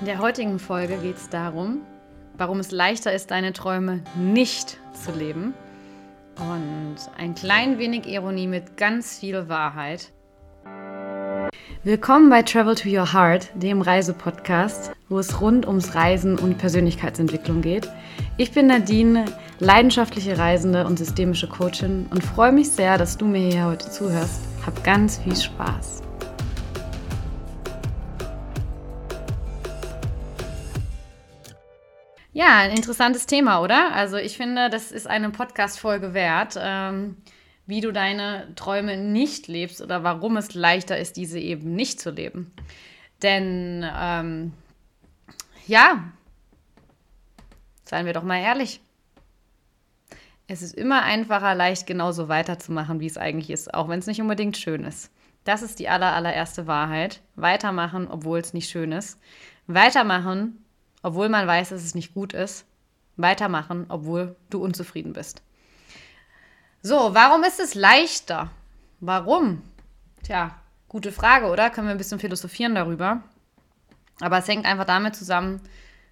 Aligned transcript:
In 0.00 0.06
der 0.06 0.18
heutigen 0.18 0.58
Folge 0.58 0.96
geht 0.96 1.18
es 1.18 1.28
darum, 1.28 1.82
warum 2.38 2.58
es 2.58 2.70
leichter 2.70 3.12
ist, 3.12 3.30
deine 3.30 3.52
Träume 3.52 4.00
nicht 4.16 4.78
zu 4.94 5.12
leben. 5.12 5.52
Und 6.36 6.96
ein 7.18 7.34
klein 7.34 7.78
wenig 7.78 8.06
Ironie 8.06 8.46
mit 8.46 8.78
ganz 8.78 9.18
viel 9.18 9.50
Wahrheit. 9.50 10.10
Willkommen 11.84 12.30
bei 12.30 12.42
Travel 12.42 12.74
to 12.76 12.88
Your 12.88 13.12
Heart, 13.12 13.50
dem 13.54 13.82
Reisepodcast, 13.82 14.90
wo 15.10 15.18
es 15.18 15.38
rund 15.42 15.66
ums 15.66 15.94
Reisen 15.94 16.38
und 16.38 16.56
Persönlichkeitsentwicklung 16.56 17.60
geht. 17.60 17.86
Ich 18.38 18.52
bin 18.52 18.68
Nadine, 18.68 19.26
leidenschaftliche 19.58 20.38
Reisende 20.38 20.86
und 20.86 20.98
systemische 20.98 21.46
Coachin 21.46 22.06
und 22.10 22.24
freue 22.24 22.52
mich 22.52 22.70
sehr, 22.70 22.96
dass 22.96 23.18
du 23.18 23.26
mir 23.26 23.50
hier 23.50 23.66
heute 23.66 23.90
zuhörst. 23.90 24.40
Hab 24.64 24.82
ganz 24.82 25.18
viel 25.18 25.36
Spaß. 25.36 26.00
Ja, 32.32 32.58
ein 32.58 32.70
interessantes 32.70 33.26
Thema, 33.26 33.60
oder? 33.60 33.92
Also 33.92 34.16
ich 34.16 34.36
finde, 34.36 34.70
das 34.70 34.92
ist 34.92 35.08
eine 35.08 35.30
Podcast-Folge 35.30 36.14
wert, 36.14 36.56
ähm, 36.60 37.16
wie 37.66 37.80
du 37.80 37.92
deine 37.92 38.54
Träume 38.54 38.96
nicht 38.96 39.48
lebst 39.48 39.80
oder 39.80 40.04
warum 40.04 40.36
es 40.36 40.54
leichter 40.54 40.96
ist, 40.96 41.16
diese 41.16 41.40
eben 41.40 41.74
nicht 41.74 42.00
zu 42.00 42.10
leben. 42.10 42.52
Denn 43.22 43.84
ähm, 43.98 44.52
ja, 45.66 46.04
seien 47.84 48.06
wir 48.06 48.12
doch 48.12 48.22
mal 48.22 48.40
ehrlich. 48.40 48.80
Es 50.46 50.62
ist 50.62 50.74
immer 50.74 51.02
einfacher, 51.02 51.54
leicht 51.54 51.86
genauso 51.86 52.28
weiterzumachen, 52.28 53.00
wie 53.00 53.06
es 53.06 53.18
eigentlich 53.18 53.50
ist, 53.50 53.74
auch 53.74 53.88
wenn 53.88 53.98
es 53.98 54.06
nicht 54.06 54.20
unbedingt 54.20 54.56
schön 54.56 54.84
ist. 54.84 55.10
Das 55.44 55.62
ist 55.62 55.80
die 55.80 55.88
aller, 55.88 56.12
allererste 56.12 56.66
Wahrheit. 56.68 57.20
Weitermachen, 57.34 58.06
obwohl 58.08 58.38
es 58.38 58.52
nicht 58.52 58.70
schön 58.70 58.92
ist. 58.92 59.18
Weitermachen, 59.66 60.64
obwohl 61.02 61.28
man 61.28 61.46
weiß, 61.46 61.70
dass 61.70 61.82
es 61.82 61.94
nicht 61.94 62.14
gut 62.14 62.32
ist, 62.32 62.66
weitermachen, 63.16 63.86
obwohl 63.88 64.36
du 64.50 64.62
unzufrieden 64.62 65.12
bist. 65.12 65.42
So, 66.82 67.14
warum 67.14 67.44
ist 67.44 67.60
es 67.60 67.74
leichter? 67.74 68.50
Warum? 69.00 69.62
Tja, 70.22 70.54
gute 70.88 71.12
Frage, 71.12 71.46
oder? 71.46 71.70
Können 71.70 71.88
wir 71.88 71.92
ein 71.92 71.98
bisschen 71.98 72.18
philosophieren 72.18 72.74
darüber. 72.74 73.22
Aber 74.20 74.38
es 74.38 74.48
hängt 74.48 74.66
einfach 74.66 74.84
damit 74.84 75.16
zusammen, 75.16 75.60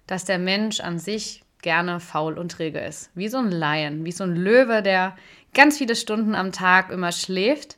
dass 0.07 0.25
der 0.25 0.39
Mensch 0.39 0.79
an 0.79 0.99
sich 0.99 1.43
gerne 1.61 1.99
faul 1.99 2.37
und 2.37 2.51
träge 2.51 2.79
ist. 2.79 3.11
Wie 3.15 3.27
so 3.27 3.37
ein 3.37 3.51
Lion, 3.51 4.05
wie 4.05 4.11
so 4.11 4.23
ein 4.23 4.35
Löwe, 4.35 4.81
der 4.81 5.15
ganz 5.53 5.77
viele 5.77 5.95
Stunden 5.95 6.35
am 6.35 6.51
Tag 6.51 6.89
immer 6.91 7.11
schläft, 7.11 7.77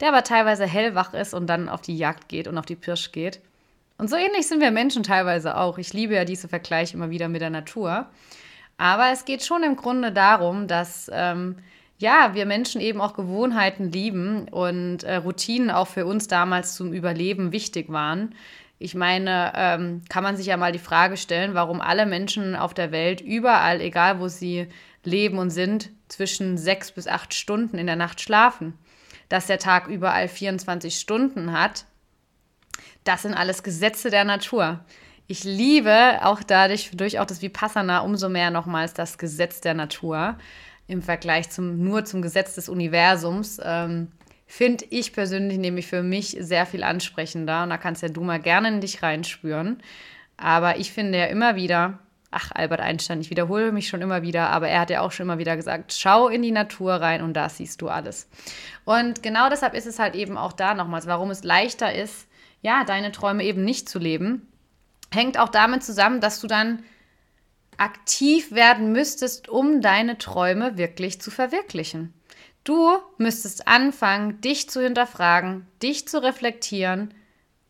der 0.00 0.08
aber 0.08 0.24
teilweise 0.24 0.66
hellwach 0.66 1.14
ist 1.14 1.34
und 1.34 1.46
dann 1.46 1.68
auf 1.68 1.80
die 1.80 1.96
Jagd 1.96 2.28
geht 2.28 2.48
und 2.48 2.58
auf 2.58 2.66
die 2.66 2.76
Pirsch 2.76 3.12
geht. 3.12 3.40
Und 4.00 4.08
so 4.08 4.16
ähnlich 4.16 4.46
sind 4.46 4.62
wir 4.62 4.70
Menschen 4.70 5.02
teilweise 5.02 5.58
auch. 5.58 5.76
Ich 5.76 5.92
liebe 5.92 6.14
ja 6.14 6.24
diese 6.24 6.48
Vergleiche 6.48 6.96
immer 6.96 7.10
wieder 7.10 7.28
mit 7.28 7.42
der 7.42 7.50
Natur. 7.50 8.06
Aber 8.78 9.10
es 9.12 9.26
geht 9.26 9.44
schon 9.44 9.62
im 9.62 9.76
Grunde 9.76 10.10
darum, 10.10 10.68
dass 10.68 11.10
ähm, 11.12 11.56
ja, 11.98 12.30
wir 12.32 12.46
Menschen 12.46 12.80
eben 12.80 12.98
auch 12.98 13.12
Gewohnheiten 13.12 13.92
lieben 13.92 14.48
und 14.48 15.04
äh, 15.04 15.16
Routinen 15.16 15.70
auch 15.70 15.86
für 15.86 16.06
uns 16.06 16.28
damals 16.28 16.76
zum 16.76 16.94
Überleben 16.94 17.52
wichtig 17.52 17.92
waren. 17.92 18.34
Ich 18.78 18.94
meine, 18.94 19.52
ähm, 19.54 20.00
kann 20.08 20.24
man 20.24 20.38
sich 20.38 20.46
ja 20.46 20.56
mal 20.56 20.72
die 20.72 20.78
Frage 20.78 21.18
stellen, 21.18 21.52
warum 21.52 21.82
alle 21.82 22.06
Menschen 22.06 22.56
auf 22.56 22.72
der 22.72 22.92
Welt 22.92 23.20
überall, 23.20 23.82
egal 23.82 24.18
wo 24.18 24.28
sie 24.28 24.68
leben 25.04 25.36
und 25.36 25.50
sind, 25.50 25.90
zwischen 26.08 26.56
sechs 26.56 26.90
bis 26.90 27.06
acht 27.06 27.34
Stunden 27.34 27.76
in 27.76 27.86
der 27.86 27.96
Nacht 27.96 28.22
schlafen. 28.22 28.78
Dass 29.28 29.46
der 29.46 29.58
Tag 29.58 29.88
überall 29.88 30.26
24 30.26 30.98
Stunden 30.98 31.52
hat, 31.52 31.84
das 33.04 33.22
sind 33.22 33.34
alles 33.34 33.62
Gesetze 33.62 34.10
der 34.10 34.24
Natur. 34.24 34.80
Ich 35.26 35.44
liebe 35.44 36.18
auch 36.22 36.42
dadurch 36.42 36.90
durch 36.92 37.20
auch 37.20 37.24
das 37.24 37.40
Vipassana 37.40 38.00
umso 38.00 38.28
mehr 38.28 38.50
nochmals 38.50 38.94
das 38.94 39.16
Gesetz 39.16 39.60
der 39.60 39.74
Natur 39.74 40.36
im 40.88 41.02
Vergleich 41.02 41.50
zum 41.50 41.84
nur 41.84 42.04
zum 42.04 42.20
Gesetz 42.20 42.56
des 42.56 42.68
Universums. 42.68 43.60
Ähm, 43.62 44.08
Finde 44.46 44.84
ich 44.90 45.12
persönlich 45.12 45.58
nämlich 45.58 45.86
für 45.86 46.02
mich 46.02 46.36
sehr 46.40 46.66
viel 46.66 46.82
ansprechender. 46.82 47.62
Und 47.62 47.70
da 47.70 47.78
kannst 47.78 48.02
ja 48.02 48.08
du 48.08 48.22
mal 48.22 48.40
gerne 48.40 48.66
in 48.66 48.80
dich 48.80 49.00
reinspüren. 49.00 49.80
Aber 50.36 50.78
ich 50.78 50.90
finde 50.90 51.18
ja 51.18 51.26
immer 51.26 51.54
wieder, 51.54 52.00
ach, 52.32 52.50
Albert 52.52 52.80
Einstein, 52.80 53.20
ich 53.20 53.30
wiederhole 53.30 53.70
mich 53.70 53.86
schon 53.86 54.02
immer 54.02 54.22
wieder, 54.22 54.50
aber 54.50 54.68
er 54.68 54.80
hat 54.80 54.90
ja 54.90 55.02
auch 55.02 55.12
schon 55.12 55.26
immer 55.26 55.38
wieder 55.38 55.54
gesagt, 55.54 55.92
schau 55.92 56.28
in 56.28 56.42
die 56.42 56.50
Natur 56.50 56.94
rein 56.94 57.22
und 57.22 57.34
da 57.34 57.48
siehst 57.48 57.80
du 57.82 57.88
alles. 57.88 58.28
Und 58.84 59.22
genau 59.22 59.48
deshalb 59.48 59.74
ist 59.74 59.86
es 59.86 60.00
halt 60.00 60.16
eben 60.16 60.36
auch 60.36 60.52
da 60.52 60.74
nochmals, 60.74 61.06
warum 61.06 61.30
es 61.30 61.44
leichter 61.44 61.94
ist, 61.94 62.26
ja, 62.62 62.84
deine 62.84 63.12
Träume 63.12 63.44
eben 63.44 63.64
nicht 63.64 63.88
zu 63.88 63.98
leben, 63.98 64.48
hängt 65.12 65.38
auch 65.38 65.48
damit 65.48 65.82
zusammen, 65.82 66.20
dass 66.20 66.40
du 66.40 66.46
dann 66.46 66.82
aktiv 67.76 68.52
werden 68.52 68.92
müsstest, 68.92 69.48
um 69.48 69.80
deine 69.80 70.18
Träume 70.18 70.76
wirklich 70.76 71.20
zu 71.20 71.30
verwirklichen. 71.30 72.12
Du 72.62 72.98
müsstest 73.16 73.66
anfangen, 73.66 74.40
dich 74.42 74.68
zu 74.68 74.82
hinterfragen, 74.82 75.66
dich 75.82 76.06
zu 76.06 76.22
reflektieren 76.22 77.14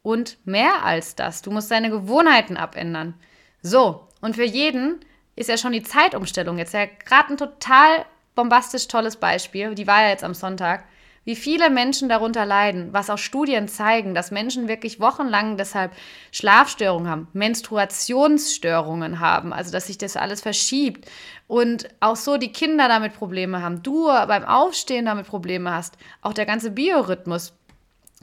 und 0.03 0.39
mehr 0.45 0.85
als 0.85 1.15
das. 1.15 1.43
Du 1.43 1.53
musst 1.53 1.71
deine 1.71 1.91
Gewohnheiten 1.91 2.57
abändern. 2.57 3.15
So, 3.63 4.09
und 4.21 4.35
für 4.35 4.45
jeden 4.45 4.99
ist 5.37 5.49
ja 5.49 5.57
schon 5.57 5.73
die 5.73 5.85
Zeitumstellung 5.85 6.59
jetzt 6.59 6.75
ja 6.75 6.87
gerade 6.87 7.33
ein 7.33 7.37
total 7.37 8.05
bombastisch 8.35 8.89
tolles 8.89 9.17
Beispiel. 9.17 9.75
Die 9.75 9.87
war 9.87 10.03
ja 10.03 10.09
jetzt 10.09 10.25
am 10.25 10.35
Sonntag 10.35 10.85
wie 11.25 11.37
viele 11.37 11.69
Menschen 11.69 12.09
darunter 12.09 12.47
leiden, 12.47 12.93
was 12.93 13.11
auch 13.11 13.19
Studien 13.19 13.69
zeigen, 13.69 14.15
dass 14.15 14.31
Menschen 14.31 14.69
wirklich 14.69 15.01
wochenlang 15.01 15.57
deshalb 15.57 15.93
Schlafstörungen 16.33 17.11
haben, 17.11 17.29
Menstruationsstörungen 17.35 19.21
haben, 19.21 19.53
also 19.53 19.71
dass 19.71 19.87
sich 19.87 19.99
das 19.99 20.17
alles 20.17 20.41
verschiebt 20.41 21.11
und 21.47 21.89
auch 22.01 22.17
so 22.17 22.39
die 22.39 22.53
Kinder 22.53 22.89
damit 22.89 23.13
Probleme 23.13 23.61
haben, 23.63 23.83
du 23.83 24.07
beim 24.07 24.45
Aufstehen 24.45 25.05
damit 25.05 25.27
Probleme 25.27 25.73
hast, 25.73 25.99
auch 26.23 26.33
der 26.33 26.47
ganze 26.47 26.71
Biorhythmus. 26.71 27.53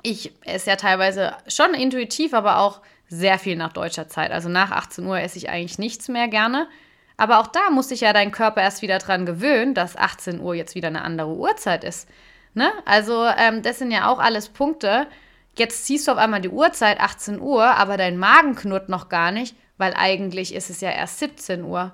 Ich 0.01 0.31
esse 0.45 0.71
ja 0.71 0.75
teilweise 0.75 1.33
schon 1.47 1.73
intuitiv, 1.73 2.33
aber 2.33 2.59
auch 2.59 2.81
sehr 3.09 3.39
viel 3.39 3.55
nach 3.55 3.73
deutscher 3.73 4.07
Zeit. 4.07 4.31
Also 4.31 4.49
nach 4.49 4.71
18 4.71 5.05
Uhr 5.05 5.19
esse 5.19 5.37
ich 5.37 5.49
eigentlich 5.49 5.79
nichts 5.79 6.07
mehr 6.07 6.27
gerne. 6.27 6.67
Aber 7.15 7.39
auch 7.39 7.47
da 7.47 7.71
muss 7.71 7.89
sich 7.89 8.01
ja 8.01 8.13
dein 8.13 8.31
Körper 8.31 8.61
erst 8.61 8.81
wieder 8.81 8.99
dran 8.99 9.25
gewöhnen, 9.25 9.73
dass 9.73 9.97
18 9.97 10.39
Uhr 10.39 10.53
jetzt 10.53 10.75
wieder 10.75 10.89
eine 10.89 11.01
andere 11.01 11.33
Uhrzeit 11.33 11.83
ist. 11.83 12.07
Ne? 12.57 12.73
Also 12.85 13.23
ähm, 13.37 13.61
das 13.61 13.77
sind 13.77 13.91
ja 13.91 14.09
auch 14.11 14.17
alles 14.17 14.49
Punkte. 14.49 15.05
Jetzt 15.55 15.85
siehst 15.85 16.07
du 16.07 16.11
auf 16.11 16.17
einmal 16.17 16.41
die 16.41 16.49
Uhrzeit 16.49 16.99
18 16.99 17.39
Uhr, 17.39 17.63
aber 17.63 17.97
dein 17.97 18.17
Magen 18.17 18.55
knurrt 18.55 18.89
noch 18.89 19.09
gar 19.09 19.31
nicht, 19.31 19.55
weil 19.77 19.93
eigentlich 19.93 20.55
ist 20.55 20.71
es 20.71 20.81
ja 20.81 20.89
erst 20.89 21.19
17 21.19 21.63
Uhr. 21.63 21.93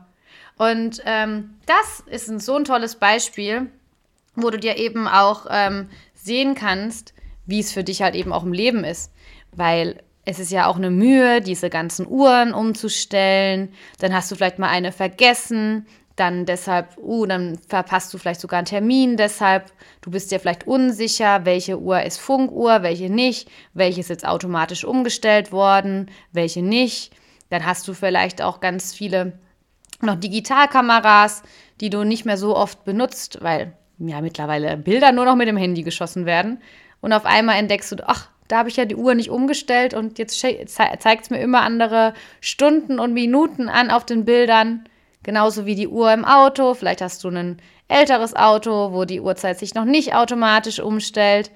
Und 0.58 1.02
ähm, 1.06 1.56
das 1.66 2.00
ist 2.06 2.30
ein, 2.30 2.40
so 2.40 2.56
ein 2.56 2.64
tolles 2.64 2.96
Beispiel, 2.96 3.70
wo 4.36 4.52
du 4.52 4.58
dir 4.58 4.78
eben 4.78 5.06
auch 5.06 5.48
ähm, 5.50 5.90
sehen 6.14 6.56
kannst, 6.56 7.14
wie 7.46 7.60
es 7.60 7.74
für 7.74 7.84
dich 7.84 8.02
halt 8.02 8.16
eben 8.16 8.32
auch 8.32 8.44
im 8.44 8.54
Leben 8.54 8.86
ist. 8.86 9.12
Weil 9.52 10.02
es 10.24 10.40
ist 10.40 10.52
ja 10.52 10.68
auch 10.68 10.78
eine 10.78 10.92
Mühe, 10.92 11.42
diese 11.42 11.70
ganzen 11.70 12.08
Uhren 12.08 12.54
umzustellen. 12.54 13.74
Dann 14.00 14.14
hast 14.14 14.32
du 14.32 14.36
vielleicht 14.36 14.60
mal 14.60 14.70
eine 14.70 14.94
vergessen 14.94 15.88
dann 16.16 16.46
deshalb, 16.46 16.98
uh, 16.98 17.26
dann 17.26 17.58
verpasst 17.68 18.14
du 18.14 18.18
vielleicht 18.18 18.42
sogar 18.42 18.60
einen 18.60 18.66
Termin, 18.66 19.18
deshalb, 19.18 19.72
du 20.02 20.12
bist 20.12 20.32
dir 20.32 20.40
vielleicht 20.40 20.68
unsicher, 20.68 21.46
welche 21.46 21.80
Uhr 21.80 22.04
ist 22.04 22.20
Funkuhr, 22.20 22.84
welche 22.84 23.10
nicht, 23.10 23.50
welche 23.74 24.02
ist 24.02 24.10
jetzt 24.10 24.28
automatisch 24.28 24.86
umgestellt 24.86 25.52
worden, 25.52 26.12
welche 26.32 26.62
nicht. 26.62 27.14
Dann 27.50 27.66
hast 27.66 27.88
du 27.88 27.94
vielleicht 27.94 28.42
auch 28.42 28.60
ganz 28.60 28.94
viele 28.94 29.40
noch 30.02 30.16
Digitalkameras, 30.16 31.44
die 31.82 31.90
du 31.90 32.04
nicht 32.04 32.26
mehr 32.26 32.38
so 32.38 32.56
oft 32.56 32.84
benutzt, 32.84 33.40
weil 33.42 33.74
ja 33.98 34.22
mittlerweile 34.22 34.78
Bilder 34.78 35.12
nur 35.12 35.26
noch 35.26 35.36
mit 35.36 35.48
dem 35.48 35.58
Handy 35.58 35.84
geschossen 35.84 36.26
werden. 36.26 36.62
Und 37.02 37.14
auf 37.14 37.26
einmal 37.26 37.58
entdeckst 37.58 37.92
du, 37.92 37.98
ach, 38.08 38.30
da 38.48 38.60
habe 38.60 38.70
ich 38.70 38.78
ja 38.78 38.86
die 38.86 38.96
Uhr 38.96 39.16
nicht 39.16 39.30
umgestellt 39.30 39.94
und 39.94 40.20
jetzt 40.20 40.40
zeigt 40.40 41.24
es 41.24 41.30
mir 41.30 41.40
immer 41.40 41.62
andere 41.62 42.14
Stunden 42.42 43.00
und 43.00 43.14
Minuten 43.14 43.70
an 43.70 43.90
auf 43.90 44.06
den 44.06 44.26
Bildern. 44.26 44.88
Genauso 45.24 45.66
wie 45.66 45.76
die 45.76 45.88
Uhr 45.88 46.14
im 46.14 46.26
Auto. 46.26 46.74
Vielleicht 46.74 47.02
hast 47.02 47.24
du 47.24 47.30
ein 47.30 47.58
älteres 47.88 48.36
Auto, 48.36 48.92
wo 48.92 49.06
die 49.06 49.22
Uhrzeit 49.22 49.58
sich 49.58 49.74
noch 49.74 49.86
nicht 49.86 50.14
automatisch 50.14 50.80
umstellt. 50.80 51.52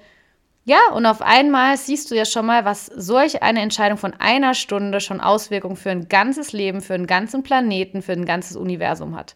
Ja, 0.64 0.78
und 0.94 1.06
auf 1.06 1.22
einmal 1.22 1.78
siehst 1.78 2.10
du 2.10 2.14
ja 2.14 2.26
schon 2.26 2.44
mal, 2.44 2.64
was 2.64 2.86
solch 2.86 3.42
eine 3.42 3.60
Entscheidung 3.60 3.96
von 3.96 4.12
einer 4.18 4.52
Stunde 4.52 5.00
schon 5.00 5.20
Auswirkungen 5.20 5.76
für 5.76 5.90
ein 5.90 6.08
ganzes 6.08 6.52
Leben, 6.52 6.82
für 6.82 6.94
einen 6.94 7.06
ganzen 7.06 7.42
Planeten, 7.42 8.02
für 8.02 8.12
ein 8.12 8.26
ganzes 8.26 8.56
Universum 8.56 9.16
hat. 9.16 9.34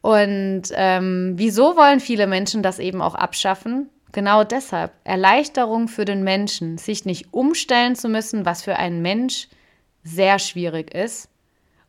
Und 0.00 0.64
ähm, 0.74 1.34
wieso 1.36 1.76
wollen 1.76 2.00
viele 2.00 2.26
Menschen 2.26 2.62
das 2.62 2.78
eben 2.78 3.02
auch 3.02 3.14
abschaffen? 3.14 3.88
Genau 4.12 4.44
deshalb. 4.44 4.92
Erleichterung 5.04 5.88
für 5.88 6.04
den 6.04 6.24
Menschen, 6.24 6.78
sich 6.78 7.04
nicht 7.04 7.32
umstellen 7.32 7.94
zu 7.96 8.08
müssen, 8.08 8.46
was 8.46 8.62
für 8.62 8.76
einen 8.76 9.02
Mensch 9.02 9.48
sehr 10.02 10.38
schwierig 10.38 10.94
ist. 10.94 11.28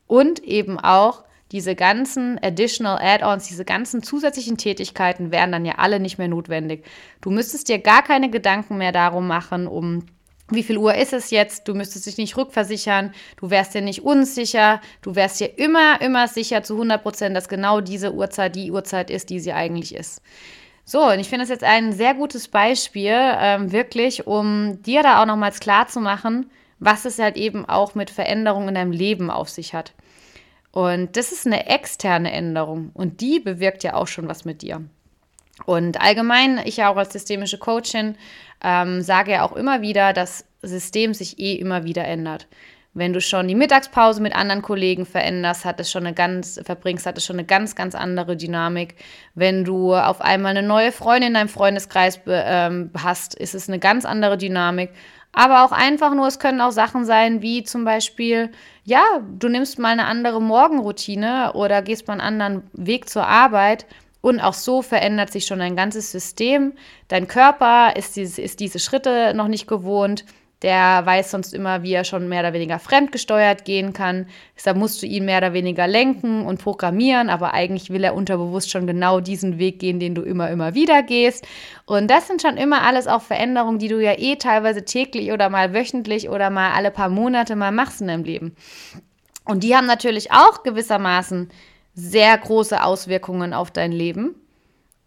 Und 0.08 0.44
eben 0.44 0.80
auch 0.80 1.24
diese 1.52 1.76
ganzen 1.76 2.40
additional 2.42 3.00
Add-ons, 3.02 3.48
diese 3.48 3.66
ganzen 3.66 4.04
zusätzlichen 4.04 4.58
Tätigkeiten 4.58 5.32
wären 5.32 5.52
dann 5.52 5.66
ja 5.66 5.76
alle 5.78 6.00
nicht 6.00 6.18
mehr 6.18 6.28
notwendig. 6.28 6.86
Du 7.22 7.30
müsstest 7.30 7.70
dir 7.70 7.80
gar 7.80 8.04
keine 8.04 8.30
Gedanken 8.30 8.78
mehr 8.78 8.92
darum 8.92 9.28
machen, 9.28 9.68
um 9.68 10.04
wie 10.50 10.64
viel 10.64 10.78
Uhr 10.78 10.96
ist 10.96 11.12
es 11.12 11.30
jetzt? 11.30 11.68
Du 11.68 11.74
müsstest 11.74 12.06
dich 12.06 12.18
nicht 12.18 12.38
rückversichern, 12.38 13.14
du 13.36 13.50
wärst 13.50 13.74
dir 13.74 13.82
nicht 13.82 14.04
unsicher, 14.04 14.80
du 15.02 15.16
wärst 15.16 15.42
dir 15.42 15.58
immer, 15.60 16.00
immer 16.00 16.28
sicher 16.30 16.64
zu 16.64 16.76
100 16.76 17.04
Prozent, 17.04 17.36
dass 17.36 17.50
genau 17.50 17.82
diese 17.82 18.14
Uhrzeit 18.14 18.56
die 18.56 18.72
Uhrzeit 18.72 19.10
ist, 19.10 19.30
die 19.30 19.42
sie 19.42 19.52
eigentlich 19.52 19.94
ist. 19.94 20.22
So, 20.86 21.04
und 21.04 21.20
ich 21.20 21.28
finde 21.28 21.44
das 21.44 21.50
jetzt 21.50 21.66
ein 21.66 21.92
sehr 21.92 22.14
gutes 22.14 22.48
Beispiel, 22.48 23.12
ähm, 23.14 23.74
wirklich, 23.74 24.26
um 24.26 24.82
dir 24.84 25.04
da 25.04 25.22
auch 25.22 25.26
nochmals 25.26 25.60
klar 25.60 25.90
zu 25.90 26.00
machen, 26.00 26.50
was 26.80 27.04
es 27.04 27.20
halt 27.20 27.36
eben 27.36 27.68
auch 27.68 27.94
mit 27.94 28.10
Veränderungen 28.10 28.70
in 28.70 28.76
deinem 28.76 28.92
Leben 28.92 29.30
auf 29.30 29.50
sich 29.50 29.74
hat. 29.74 29.92
Und 30.78 31.18
das 31.18 31.32
ist 31.32 31.48
eine 31.48 31.66
externe 31.66 32.32
Änderung 32.32 32.92
und 32.94 33.20
die 33.22 33.40
bewirkt 33.40 33.84
ja 33.84 33.96
auch 33.96 34.06
schon 34.06 34.28
was 34.28 34.46
mit 34.46 34.62
dir. 34.62 34.84
Und 35.66 36.00
allgemein, 36.00 36.62
ich 36.66 36.78
ja 36.78 36.92
auch 36.92 36.98
als 36.98 37.14
systemische 37.14 37.58
Coachin 37.58 38.14
ähm, 38.64 39.02
sage 39.02 39.32
ja 39.32 39.44
auch 39.44 39.54
immer 39.54 39.82
wieder, 39.82 40.14
dass 40.14 40.46
System 40.62 41.16
sich 41.16 41.40
eh 41.40 41.56
immer 41.56 41.84
wieder 41.84 42.06
ändert. 42.06 42.46
Wenn 42.94 43.12
du 43.12 43.22
schon 43.22 43.48
die 43.48 43.56
Mittagspause 43.56 44.22
mit 44.22 44.36
anderen 44.36 44.62
Kollegen 44.62 45.08
veränderst, 45.08 45.66
hat 45.66 45.80
es 45.80 45.90
schon 45.90 46.06
eine 46.06 46.14
ganz, 46.14 46.60
verbringst, 46.64 47.08
hat 47.08 47.18
es 47.18 47.26
schon 47.26 47.38
eine 47.38 47.46
ganz, 47.48 47.74
ganz 47.74 47.96
andere 47.96 48.38
Dynamik. 48.38 48.98
Wenn 49.34 49.66
du 49.66 49.96
auf 49.96 50.22
einmal 50.22 50.56
eine 50.56 50.68
neue 50.68 50.92
Freundin 50.92 51.30
in 51.30 51.34
deinem 51.34 51.50
Freundeskreis 51.50 52.20
ähm, 52.28 52.92
hast, 52.96 53.34
ist 53.34 53.56
es 53.56 53.68
eine 53.68 53.80
ganz 53.80 54.06
andere 54.06 54.38
Dynamik. 54.38 54.92
Aber 55.32 55.64
auch 55.64 55.72
einfach 55.72 56.14
nur, 56.14 56.28
es 56.28 56.40
können 56.40 56.62
auch 56.62 56.72
Sachen 56.72 57.06
sein, 57.06 57.42
wie 57.42 57.64
zum 57.64 57.86
Beispiel, 57.86 58.52
ja, 58.84 59.04
du 59.38 59.50
nimmst 59.50 59.78
mal 59.78 59.90
eine 59.90 60.06
andere 60.06 60.42
Morgenroutine 60.42 61.54
oder 61.54 61.82
gehst 61.82 62.08
mal 62.08 62.14
einen 62.14 62.42
anderen 62.42 62.64
Weg 62.74 63.10
zur 63.10 63.28
Arbeit 63.28 63.86
und 64.22 64.40
auch 64.40 64.54
so 64.54 64.82
verändert 64.82 65.32
sich 65.32 65.46
schon 65.46 65.60
dein 65.60 65.76
ganzes 65.76 66.12
System. 66.12 66.74
Dein 67.08 67.28
Körper 67.28 67.96
ist 67.96 68.16
diese, 68.16 68.42
ist 68.42 68.60
diese 68.60 68.80
Schritte 68.80 69.34
noch 69.36 69.48
nicht 69.48 69.68
gewohnt. 69.68 70.26
Der 70.64 71.06
weiß 71.06 71.30
sonst 71.30 71.54
immer, 71.54 71.84
wie 71.84 71.94
er 71.94 72.04
schon 72.04 72.28
mehr 72.28 72.40
oder 72.40 72.54
weniger 72.54 72.80
fremdgesteuert 72.80 73.64
gehen 73.64 73.94
kann. 73.94 74.26
Deshalb 74.56 74.76
musst 74.78 75.02
du 75.02 75.06
ihn 75.06 75.26
mehr 75.26 75.38
oder 75.38 75.54
weniger 75.54 75.88
lenken 75.88 76.46
und 76.48 76.60
programmieren, 76.60 77.30
aber 77.30 77.54
eigentlich 77.54 77.92
will 77.92 78.04
er 78.04 78.16
unterbewusst 78.16 78.72
schon 78.72 78.88
genau 78.88 79.20
diesen 79.20 79.60
Weg 79.60 79.80
gehen, 79.80 80.00
den 80.00 80.16
du 80.16 80.24
immer, 80.24 80.50
immer 80.50 80.74
wieder 80.74 81.04
gehst. 81.04 81.46
Und 81.86 82.10
das 82.10 82.28
sind 82.28 82.42
schon 82.42 82.58
immer 82.58 82.82
alles 82.82 83.06
auch 83.06 83.22
Veränderungen, 83.22 83.78
die 83.78 83.88
du 83.88 84.02
ja 84.02 84.18
eh 84.18 84.38
teilweise 84.38 84.84
täglich 84.84 85.32
oder 85.32 85.50
mal 85.50 85.76
wöchentlich 85.76 86.28
oder 86.28 86.50
mal 86.50 86.72
alle 86.72 86.90
paar 86.90 87.10
Monate 87.10 87.56
mal 87.56 87.72
machst 87.72 88.02
in 88.02 88.08
deinem 88.08 88.24
Leben. 88.24 88.56
Und 89.46 89.64
die 89.64 89.76
haben 89.76 89.86
natürlich 89.86 90.32
auch 90.32 90.64
gewissermaßen 90.64 91.50
sehr 91.94 92.38
große 92.38 92.84
Auswirkungen 92.84 93.54
auf 93.54 93.72
dein 93.72 93.92
Leben. 93.92 94.36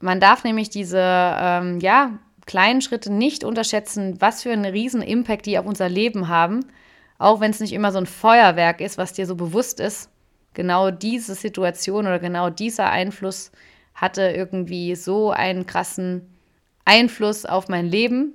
Man 0.00 0.18
darf 0.18 0.44
nämlich 0.44 0.70
diese 0.70 1.00
ähm, 1.00 1.78
ja, 1.80 2.18
kleinen 2.46 2.80
Schritte 2.80 3.12
nicht 3.12 3.44
unterschätzen, 3.44 4.20
was 4.20 4.42
für 4.42 4.52
einen 4.52 4.64
riesen 4.64 5.02
Impact 5.02 5.46
die 5.46 5.58
auf 5.58 5.66
unser 5.66 5.88
Leben 5.88 6.28
haben. 6.28 6.66
Auch 7.18 7.40
wenn 7.40 7.50
es 7.50 7.60
nicht 7.60 7.72
immer 7.72 7.92
so 7.92 7.98
ein 7.98 8.06
Feuerwerk 8.06 8.80
ist, 8.80 8.98
was 8.98 9.12
dir 9.12 9.26
so 9.26 9.36
bewusst 9.36 9.80
ist. 9.80 10.10
Genau 10.54 10.90
diese 10.90 11.34
Situation 11.34 12.06
oder 12.06 12.18
genau 12.18 12.50
dieser 12.50 12.90
Einfluss 12.90 13.52
hatte 13.94 14.22
irgendwie 14.22 14.96
so 14.96 15.30
einen 15.30 15.66
krassen 15.66 16.34
Einfluss 16.84 17.44
auf 17.44 17.68
mein 17.68 17.86
Leben. 17.86 18.32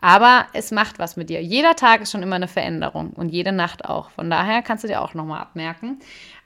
Aber 0.00 0.46
es 0.52 0.72
macht 0.72 0.98
was 0.98 1.16
mit 1.16 1.30
dir. 1.30 1.42
Jeder 1.42 1.76
Tag 1.76 2.02
ist 2.02 2.10
schon 2.10 2.24
immer 2.24 2.36
eine 2.36 2.48
Veränderung 2.48 3.10
und 3.10 3.28
jede 3.28 3.52
Nacht 3.52 3.84
auch. 3.84 4.10
Von 4.10 4.30
daher 4.30 4.60
kannst 4.60 4.82
du 4.82 4.88
dir 4.88 5.00
auch 5.00 5.14
nochmal 5.14 5.40
abmerken. 5.40 6.00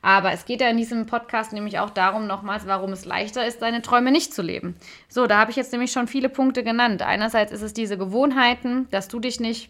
Aber 0.06 0.30
es 0.30 0.44
geht 0.44 0.60
ja 0.60 0.68
in 0.68 0.76
diesem 0.76 1.06
Podcast 1.06 1.52
nämlich 1.52 1.80
auch 1.80 1.90
darum, 1.90 2.28
nochmals, 2.28 2.64
warum 2.64 2.92
es 2.92 3.04
leichter 3.04 3.44
ist, 3.44 3.58
seine 3.58 3.82
Träume 3.82 4.12
nicht 4.12 4.32
zu 4.32 4.40
leben. 4.40 4.76
So, 5.08 5.26
da 5.26 5.38
habe 5.38 5.50
ich 5.50 5.56
jetzt 5.56 5.72
nämlich 5.72 5.90
schon 5.90 6.06
viele 6.06 6.28
Punkte 6.28 6.62
genannt. 6.62 7.02
Einerseits 7.02 7.50
ist 7.50 7.62
es 7.62 7.72
diese 7.72 7.98
Gewohnheiten, 7.98 8.88
dass 8.92 9.08
du 9.08 9.18
dich 9.18 9.40
nicht 9.40 9.68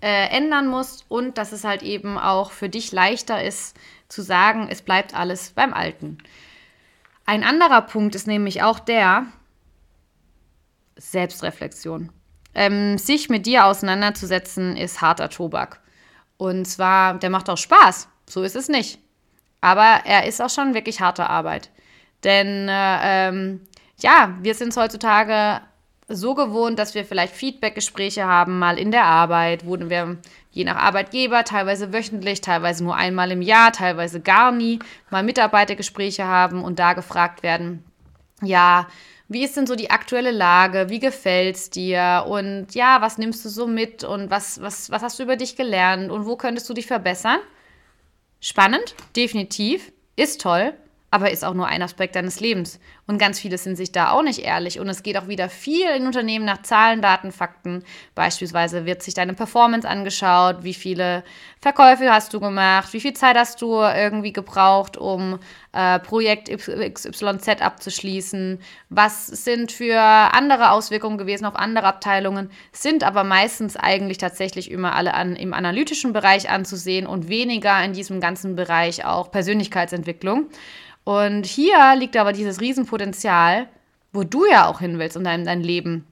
äh, 0.00 0.34
ändern 0.34 0.66
musst 0.66 1.04
und 1.10 1.36
dass 1.36 1.52
es 1.52 1.64
halt 1.64 1.82
eben 1.82 2.16
auch 2.16 2.52
für 2.52 2.70
dich 2.70 2.90
leichter 2.90 3.44
ist 3.44 3.76
zu 4.08 4.22
sagen, 4.22 4.68
es 4.70 4.80
bleibt 4.80 5.14
alles 5.14 5.50
beim 5.50 5.74
Alten. 5.74 6.16
Ein 7.26 7.44
anderer 7.44 7.82
Punkt 7.82 8.14
ist 8.14 8.26
nämlich 8.26 8.62
auch 8.62 8.78
der 8.78 9.26
Selbstreflexion. 10.96 12.10
Ähm, 12.54 12.96
sich 12.96 13.28
mit 13.28 13.44
dir 13.44 13.66
auseinanderzusetzen 13.66 14.74
ist 14.74 15.02
harter 15.02 15.28
Tobak. 15.28 15.82
Und 16.38 16.64
zwar, 16.64 17.18
der 17.18 17.28
macht 17.28 17.50
auch 17.50 17.58
Spaß. 17.58 18.08
So 18.26 18.42
ist 18.42 18.56
es 18.56 18.70
nicht. 18.70 19.00
Aber 19.60 20.00
er 20.04 20.26
ist 20.26 20.40
auch 20.40 20.50
schon 20.50 20.74
wirklich 20.74 21.00
harte 21.00 21.28
Arbeit. 21.28 21.70
Denn 22.24 22.68
äh, 22.68 23.28
ähm, 23.28 23.60
ja, 23.98 24.34
wir 24.40 24.54
sind 24.54 24.76
heutzutage 24.76 25.60
so 26.08 26.34
gewohnt, 26.34 26.78
dass 26.78 26.94
wir 26.94 27.04
vielleicht 27.04 27.34
Feedbackgespräche 27.34 28.24
haben, 28.24 28.58
mal 28.58 28.78
in 28.78 28.90
der 28.90 29.04
Arbeit, 29.04 29.66
wo 29.66 29.78
wir 29.78 30.16
je 30.50 30.64
nach 30.64 30.76
Arbeitgeber 30.76 31.44
teilweise 31.44 31.92
wöchentlich, 31.92 32.40
teilweise 32.40 32.82
nur 32.82 32.96
einmal 32.96 33.30
im 33.30 33.42
Jahr, 33.42 33.72
teilweise 33.72 34.20
gar 34.20 34.50
nie 34.50 34.78
mal 35.10 35.22
Mitarbeitergespräche 35.22 36.24
haben 36.24 36.64
und 36.64 36.78
da 36.78 36.94
gefragt 36.94 37.42
werden, 37.42 37.84
ja, 38.42 38.86
wie 39.28 39.44
ist 39.44 39.56
denn 39.58 39.66
so 39.66 39.76
die 39.76 39.90
aktuelle 39.90 40.30
Lage? 40.30 40.86
Wie 40.88 41.00
gefällt's 41.00 41.68
dir? 41.68 42.24
Und 42.26 42.74
ja, 42.74 43.02
was 43.02 43.18
nimmst 43.18 43.44
du 43.44 43.50
so 43.50 43.66
mit? 43.66 44.02
Und 44.02 44.30
was, 44.30 44.62
was, 44.62 44.90
was 44.90 45.02
hast 45.02 45.18
du 45.18 45.24
über 45.24 45.36
dich 45.36 45.54
gelernt? 45.54 46.10
Und 46.10 46.24
wo 46.24 46.36
könntest 46.36 46.68
du 46.70 46.72
dich 46.72 46.86
verbessern? 46.86 47.38
Spannend, 48.40 48.94
definitiv, 49.16 49.92
ist 50.16 50.40
toll, 50.40 50.74
aber 51.10 51.30
ist 51.30 51.44
auch 51.44 51.54
nur 51.54 51.66
ein 51.66 51.82
Aspekt 51.82 52.16
deines 52.16 52.38
Lebens. 52.38 52.78
Und 53.06 53.18
ganz 53.18 53.40
viele 53.40 53.56
sind 53.56 53.76
sich 53.76 53.92
da 53.92 54.10
auch 54.10 54.22
nicht 54.22 54.40
ehrlich. 54.40 54.78
Und 54.78 54.88
es 54.88 55.02
geht 55.02 55.16
auch 55.16 55.26
wieder 55.26 55.48
viel 55.48 55.88
in 55.96 56.06
Unternehmen 56.06 56.44
nach 56.44 56.62
Zahlen, 56.62 57.00
Daten, 57.00 57.32
Fakten. 57.32 57.82
Beispielsweise 58.14 58.84
wird 58.84 59.02
sich 59.02 59.14
deine 59.14 59.32
Performance 59.32 59.88
angeschaut, 59.88 60.64
wie 60.64 60.74
viele 60.74 61.24
Verkäufe 61.60 62.12
hast 62.12 62.34
du 62.34 62.40
gemacht, 62.40 62.92
wie 62.92 63.00
viel 63.00 63.14
Zeit 63.14 63.36
hast 63.36 63.62
du 63.62 63.80
irgendwie 63.80 64.32
gebraucht, 64.32 64.96
um 64.98 65.38
äh, 65.72 65.98
Projekt 65.98 66.48
XYZ 66.48 67.60
abzuschließen, 67.60 68.60
was 68.88 69.26
sind 69.26 69.70
für 69.70 70.00
andere 70.00 70.70
Auswirkungen 70.70 71.18
gewesen 71.18 71.44
auf 71.44 71.56
andere 71.56 71.86
Abteilungen, 71.86 72.50
sind 72.72 73.04
aber 73.04 73.24
meistens 73.24 73.76
eigentlich 73.76 74.18
tatsächlich 74.18 74.70
immer 74.70 74.94
alle 74.94 75.14
an, 75.14 75.36
im 75.36 75.52
analytischen 75.52 76.12
Bereich 76.12 76.48
anzusehen 76.48 77.06
und 77.06 77.28
weniger 77.28 77.82
in 77.84 77.92
diesem 77.92 78.20
ganzen 78.20 78.56
Bereich 78.56 79.04
auch 79.04 79.30
Persönlichkeitsentwicklung. 79.30 80.46
Und 81.04 81.46
hier 81.46 81.94
liegt 81.96 82.16
aber 82.16 82.32
dieses 82.32 82.60
Riesenpotenzial, 82.60 83.68
wo 84.12 84.24
du 84.24 84.46
ja 84.46 84.66
auch 84.66 84.80
hin 84.80 84.98
willst, 84.98 85.16
um 85.16 85.24
dein, 85.24 85.44
dein 85.44 85.62
Leben 85.62 86.06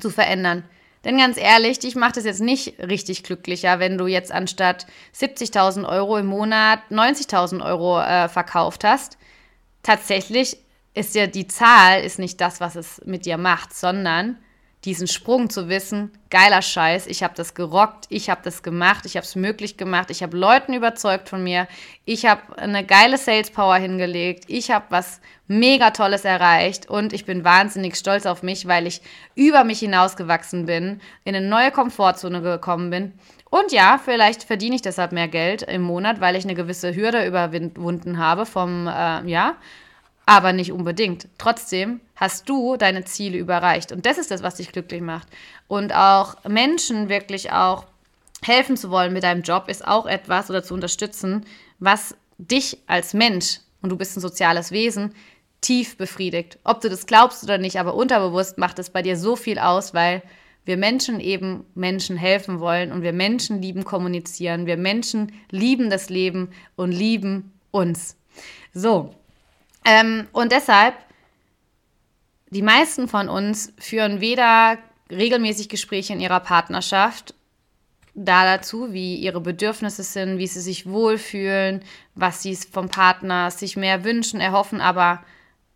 zu 0.00 0.10
verändern. 0.10 0.64
Denn 1.04 1.16
ganz 1.16 1.38
ehrlich, 1.38 1.78
dich 1.78 1.96
macht 1.96 2.16
es 2.18 2.24
jetzt 2.24 2.40
nicht 2.40 2.78
richtig 2.78 3.22
glücklicher, 3.22 3.78
wenn 3.78 3.96
du 3.96 4.06
jetzt 4.06 4.30
anstatt 4.30 4.86
70.000 5.18 5.88
Euro 5.88 6.18
im 6.18 6.26
Monat 6.26 6.80
90.000 6.90 7.64
Euro 7.64 8.00
äh, 8.00 8.28
verkauft 8.28 8.84
hast. 8.84 9.16
Tatsächlich 9.82 10.58
ist 10.92 11.14
ja 11.14 11.26
die 11.26 11.46
Zahl 11.46 12.02
ist 12.02 12.18
nicht 12.18 12.40
das, 12.40 12.60
was 12.60 12.76
es 12.76 13.00
mit 13.06 13.24
dir 13.24 13.38
macht, 13.38 13.74
sondern 13.74 14.36
diesen 14.84 15.06
Sprung 15.06 15.50
zu 15.50 15.68
wissen, 15.68 16.10
geiler 16.30 16.62
Scheiß, 16.62 17.06
ich 17.06 17.22
habe 17.22 17.34
das 17.36 17.54
gerockt, 17.54 18.06
ich 18.08 18.30
habe 18.30 18.40
das 18.42 18.62
gemacht, 18.62 19.04
ich 19.04 19.16
habe 19.16 19.26
es 19.26 19.36
möglich 19.36 19.76
gemacht, 19.76 20.10
ich 20.10 20.22
habe 20.22 20.36
Leuten 20.36 20.72
überzeugt 20.72 21.28
von 21.28 21.44
mir, 21.44 21.68
ich 22.06 22.24
habe 22.24 22.56
eine 22.56 22.84
geile 22.84 23.18
Sales 23.18 23.50
Power 23.50 23.76
hingelegt, 23.76 24.44
ich 24.48 24.70
habe 24.70 24.86
was 24.88 25.20
mega 25.48 25.90
tolles 25.90 26.24
erreicht 26.24 26.88
und 26.88 27.12
ich 27.12 27.26
bin 27.26 27.44
wahnsinnig 27.44 27.96
stolz 27.96 28.24
auf 28.24 28.42
mich, 28.42 28.68
weil 28.68 28.86
ich 28.86 29.02
über 29.34 29.64
mich 29.64 29.80
hinausgewachsen 29.80 30.64
bin, 30.64 31.00
in 31.24 31.34
eine 31.34 31.46
neue 31.46 31.72
Komfortzone 31.72 32.40
gekommen 32.40 32.88
bin. 32.88 33.12
Und 33.50 33.72
ja, 33.72 34.00
vielleicht 34.02 34.44
verdiene 34.44 34.76
ich 34.76 34.82
deshalb 34.82 35.12
mehr 35.12 35.28
Geld 35.28 35.62
im 35.62 35.82
Monat, 35.82 36.20
weil 36.20 36.36
ich 36.36 36.44
eine 36.44 36.54
gewisse 36.54 36.94
Hürde 36.94 37.26
überwunden 37.26 38.18
habe 38.18 38.46
vom, 38.46 38.86
äh, 38.86 39.28
ja, 39.28 39.56
aber 40.24 40.52
nicht 40.52 40.72
unbedingt. 40.72 41.26
Trotzdem 41.36 42.00
hast 42.20 42.48
du 42.48 42.76
deine 42.76 43.04
Ziele 43.04 43.38
überreicht. 43.38 43.90
Und 43.90 44.04
das 44.04 44.18
ist 44.18 44.30
das, 44.30 44.42
was 44.42 44.56
dich 44.56 44.70
glücklich 44.70 45.00
macht. 45.00 45.26
Und 45.66 45.94
auch 45.94 46.36
Menschen 46.44 47.08
wirklich 47.08 47.50
auch 47.50 47.86
helfen 48.42 48.76
zu 48.76 48.90
wollen 48.90 49.12
mit 49.12 49.22
deinem 49.22 49.42
Job 49.42 49.68
ist 49.68 49.86
auch 49.86 50.06
etwas 50.06 50.50
oder 50.50 50.62
zu 50.62 50.74
unterstützen, 50.74 51.46
was 51.78 52.14
dich 52.38 52.78
als 52.86 53.14
Mensch, 53.14 53.60
und 53.82 53.90
du 53.90 53.96
bist 53.96 54.16
ein 54.16 54.20
soziales 54.20 54.70
Wesen, 54.70 55.14
tief 55.60 55.96
befriedigt. 55.96 56.58
Ob 56.64 56.80
du 56.80 56.88
das 56.88 57.06
glaubst 57.06 57.42
oder 57.42 57.58
nicht, 57.58 57.78
aber 57.78 57.94
unterbewusst 57.94 58.58
macht 58.58 58.78
es 58.78 58.90
bei 58.90 59.02
dir 59.02 59.16
so 59.16 59.36
viel 59.36 59.58
aus, 59.58 59.92
weil 59.92 60.22
wir 60.64 60.76
Menschen 60.76 61.20
eben 61.20 61.64
Menschen 61.74 62.16
helfen 62.16 62.60
wollen 62.60 62.92
und 62.92 63.02
wir 63.02 63.12
Menschen 63.12 63.60
lieben 63.60 63.84
kommunizieren. 63.84 64.66
Wir 64.66 64.76
Menschen 64.76 65.32
lieben 65.50 65.90
das 65.90 66.10
Leben 66.10 66.50
und 66.76 66.92
lieben 66.92 67.52
uns. 67.70 68.16
So, 68.72 69.14
ähm, 69.84 70.28
und 70.32 70.52
deshalb, 70.52 70.94
die 72.50 72.62
meisten 72.62 73.08
von 73.08 73.28
uns 73.28 73.72
führen 73.78 74.20
weder 74.20 74.78
regelmäßig 75.10 75.68
Gespräche 75.68 76.12
in 76.12 76.20
ihrer 76.20 76.40
Partnerschaft 76.40 77.34
da 78.14 78.44
dazu, 78.44 78.92
wie 78.92 79.16
ihre 79.16 79.40
Bedürfnisse 79.40 80.02
sind, 80.02 80.38
wie 80.38 80.46
sie 80.46 80.60
sich 80.60 80.86
wohlfühlen, 80.86 81.82
was 82.14 82.42
sie 82.42 82.56
vom 82.56 82.88
Partner 82.88 83.50
sich 83.50 83.76
mehr 83.76 84.04
wünschen, 84.04 84.40
erhoffen, 84.40 84.80
aber 84.80 85.22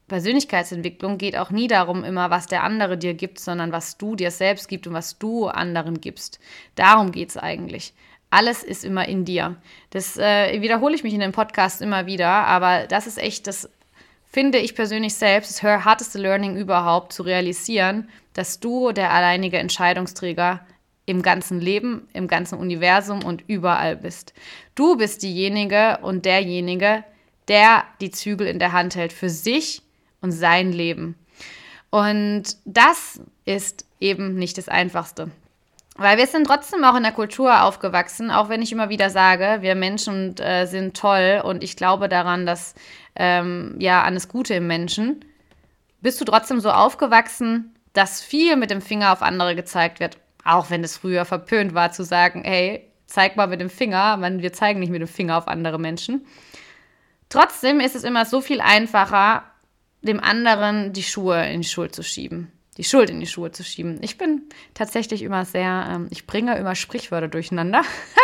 Persönlichkeitsentwicklung 0.08 1.16
geht 1.16 1.36
auch 1.36 1.50
nie 1.50 1.68
darum, 1.68 2.04
immer 2.04 2.30
was 2.30 2.46
der 2.46 2.62
andere 2.62 2.98
dir 2.98 3.14
gibt, 3.14 3.38
sondern 3.38 3.72
was 3.72 3.96
du 3.96 4.16
dir 4.16 4.30
selbst 4.30 4.68
gibst 4.68 4.86
und 4.86 4.92
was 4.92 5.18
du 5.18 5.46
anderen 5.46 6.00
gibst. 6.00 6.40
Darum 6.74 7.10
geht 7.10 7.30
es 7.30 7.36
eigentlich. 7.36 7.94
Alles 8.28 8.62
ist 8.64 8.84
immer 8.84 9.08
in 9.08 9.24
dir. 9.24 9.56
Das 9.90 10.16
äh, 10.18 10.60
wiederhole 10.60 10.94
ich 10.94 11.04
mich 11.04 11.14
in 11.14 11.20
dem 11.20 11.32
Podcast 11.32 11.80
immer 11.80 12.04
wieder, 12.06 12.28
aber 12.28 12.86
das 12.86 13.06
ist 13.06 13.16
echt, 13.16 13.46
das 13.46 13.70
finde 14.34 14.58
ich 14.58 14.74
persönlich 14.74 15.14
selbst, 15.14 15.52
das 15.52 15.62
harteste 15.62 16.18
Learning 16.18 16.56
überhaupt, 16.56 17.12
zu 17.12 17.22
realisieren, 17.22 18.08
dass 18.32 18.58
du 18.58 18.90
der 18.90 19.12
alleinige 19.12 19.58
Entscheidungsträger 19.58 20.66
im 21.06 21.22
ganzen 21.22 21.60
Leben, 21.60 22.08
im 22.14 22.26
ganzen 22.26 22.58
Universum 22.58 23.24
und 23.24 23.44
überall 23.46 23.94
bist. 23.94 24.34
Du 24.74 24.96
bist 24.96 25.22
diejenige 25.22 26.00
und 26.02 26.24
derjenige, 26.24 27.04
der 27.46 27.84
die 28.00 28.10
Zügel 28.10 28.48
in 28.48 28.58
der 28.58 28.72
Hand 28.72 28.96
hält 28.96 29.12
für 29.12 29.30
sich 29.30 29.82
und 30.20 30.32
sein 30.32 30.72
Leben. 30.72 31.14
Und 31.90 32.56
das 32.64 33.20
ist 33.44 33.86
eben 34.00 34.34
nicht 34.34 34.58
das 34.58 34.68
Einfachste. 34.68 35.30
Weil 35.96 36.18
wir 36.18 36.26
sind 36.26 36.46
trotzdem 36.46 36.82
auch 36.84 36.96
in 36.96 37.04
der 37.04 37.12
Kultur 37.12 37.62
aufgewachsen, 37.62 38.30
auch 38.30 38.48
wenn 38.48 38.62
ich 38.62 38.72
immer 38.72 38.88
wieder 38.88 39.10
sage, 39.10 39.58
wir 39.60 39.76
Menschen 39.76 40.36
äh, 40.38 40.66
sind 40.66 40.96
toll 40.96 41.40
und 41.44 41.62
ich 41.62 41.76
glaube 41.76 42.08
daran, 42.08 42.46
dass 42.46 42.74
ähm, 43.14 43.76
ja 43.78 44.02
an 44.02 44.14
das 44.14 44.28
Gute 44.28 44.54
im 44.54 44.66
Menschen. 44.66 45.24
Bist 46.00 46.20
du 46.20 46.24
trotzdem 46.24 46.58
so 46.58 46.70
aufgewachsen, 46.70 47.76
dass 47.92 48.20
viel 48.20 48.56
mit 48.56 48.70
dem 48.70 48.82
Finger 48.82 49.12
auf 49.12 49.22
andere 49.22 49.54
gezeigt 49.54 50.00
wird, 50.00 50.18
auch 50.44 50.68
wenn 50.68 50.82
es 50.82 50.98
früher 50.98 51.24
verpönt 51.24 51.74
war 51.74 51.92
zu 51.92 52.02
sagen, 52.02 52.42
hey, 52.44 52.90
zeig 53.06 53.36
mal 53.36 53.46
mit 53.46 53.60
dem 53.60 53.70
Finger, 53.70 54.16
man, 54.16 54.42
wir 54.42 54.52
zeigen 54.52 54.80
nicht 54.80 54.90
mit 54.90 55.00
dem 55.00 55.08
Finger 55.08 55.38
auf 55.38 55.46
andere 55.46 55.78
Menschen. 55.78 56.26
Trotzdem 57.28 57.78
ist 57.78 57.94
es 57.94 58.02
immer 58.02 58.26
so 58.26 58.40
viel 58.40 58.60
einfacher, 58.60 59.44
dem 60.02 60.20
anderen 60.20 60.92
die 60.92 61.04
Schuhe 61.04 61.48
in 61.48 61.62
die 61.62 61.68
Schuld 61.68 61.94
zu 61.94 62.02
schieben. 62.02 62.52
Die 62.76 62.84
Schuld 62.84 63.08
in 63.10 63.20
die 63.20 63.26
Schuhe 63.26 63.52
zu 63.52 63.62
schieben. 63.62 63.98
Ich 64.02 64.18
bin 64.18 64.42
tatsächlich 64.74 65.22
immer 65.22 65.44
sehr, 65.44 65.88
ähm, 65.90 66.08
ich 66.10 66.26
bringe 66.26 66.56
immer 66.56 66.74
Sprichwörter 66.74 67.28
durcheinander. 67.28 67.82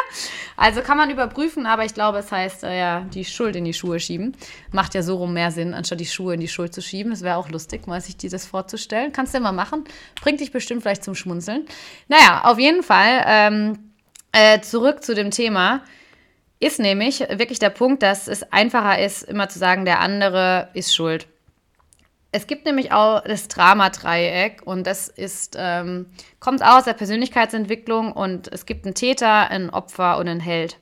also 0.57 0.80
kann 0.80 0.97
man 0.97 1.11
überprüfen, 1.11 1.66
aber 1.66 1.85
ich 1.85 1.95
glaube, 1.95 2.19
es 2.19 2.33
heißt 2.33 2.64
äh, 2.64 2.78
ja, 2.78 3.00
die 3.14 3.25
Schuld 3.25 3.54
in 3.54 3.64
die 3.64 3.75
Schuhe 3.75 4.00
schieben. 4.00 4.37
Macht 4.73 4.95
ja 4.95 5.02
so 5.02 5.16
rum 5.16 5.33
mehr 5.33 5.52
Sinn, 5.52 5.73
anstatt 5.73 6.00
die 6.00 6.07
Schuhe 6.07 6.35
in 6.35 6.40
die 6.40 6.49
Schuld 6.49 6.75
zu 6.75 6.83
schieben. 6.83 7.12
Es 7.12 7.23
wäre 7.23 7.37
auch 7.37 7.49
lustig, 7.49 7.87
mal 7.87 8.00
sich 8.00 8.16
dieses 8.16 8.47
vorzustellen. 8.47 9.12
Kannst 9.12 9.35
du 9.35 9.38
immer 9.38 9.52
machen. 9.52 9.85
Bringt 10.21 10.40
dich 10.40 10.50
bestimmt 10.50 10.83
vielleicht 10.83 11.04
zum 11.04 11.14
Schmunzeln. 11.14 11.66
Naja, 12.09 12.42
auf 12.45 12.59
jeden 12.59 12.83
Fall 12.83 13.25
ähm, 13.26 13.92
äh, 14.33 14.61
zurück 14.61 15.04
zu 15.04 15.14
dem 15.14 15.30
Thema 15.30 15.83
ist 16.61 16.78
nämlich 16.78 17.21
wirklich 17.21 17.59
der 17.59 17.71
Punkt, 17.71 18.02
dass 18.02 18.28
es 18.28 18.52
einfacher 18.52 19.02
ist, 19.02 19.23
immer 19.23 19.49
zu 19.49 19.59
sagen, 19.59 19.87
der 19.87 20.00
andere 20.00 20.69
ist 20.75 20.95
schuld. 20.95 21.26
Es 22.32 22.46
gibt 22.46 22.64
nämlich 22.64 22.92
auch 22.92 23.22
das 23.25 23.49
Drama-Dreieck 23.49 24.62
und 24.64 24.87
das 24.87 25.08
ist, 25.08 25.56
ähm, 25.58 26.06
kommt 26.38 26.62
aus 26.64 26.84
der 26.84 26.92
Persönlichkeitsentwicklung 26.92 28.12
und 28.12 28.52
es 28.52 28.66
gibt 28.66 28.84
einen 28.84 28.94
Täter, 28.94 29.50
ein 29.50 29.70
Opfer 29.70 30.16
und 30.18 30.28
einen 30.28 30.40
Held. 30.40 30.78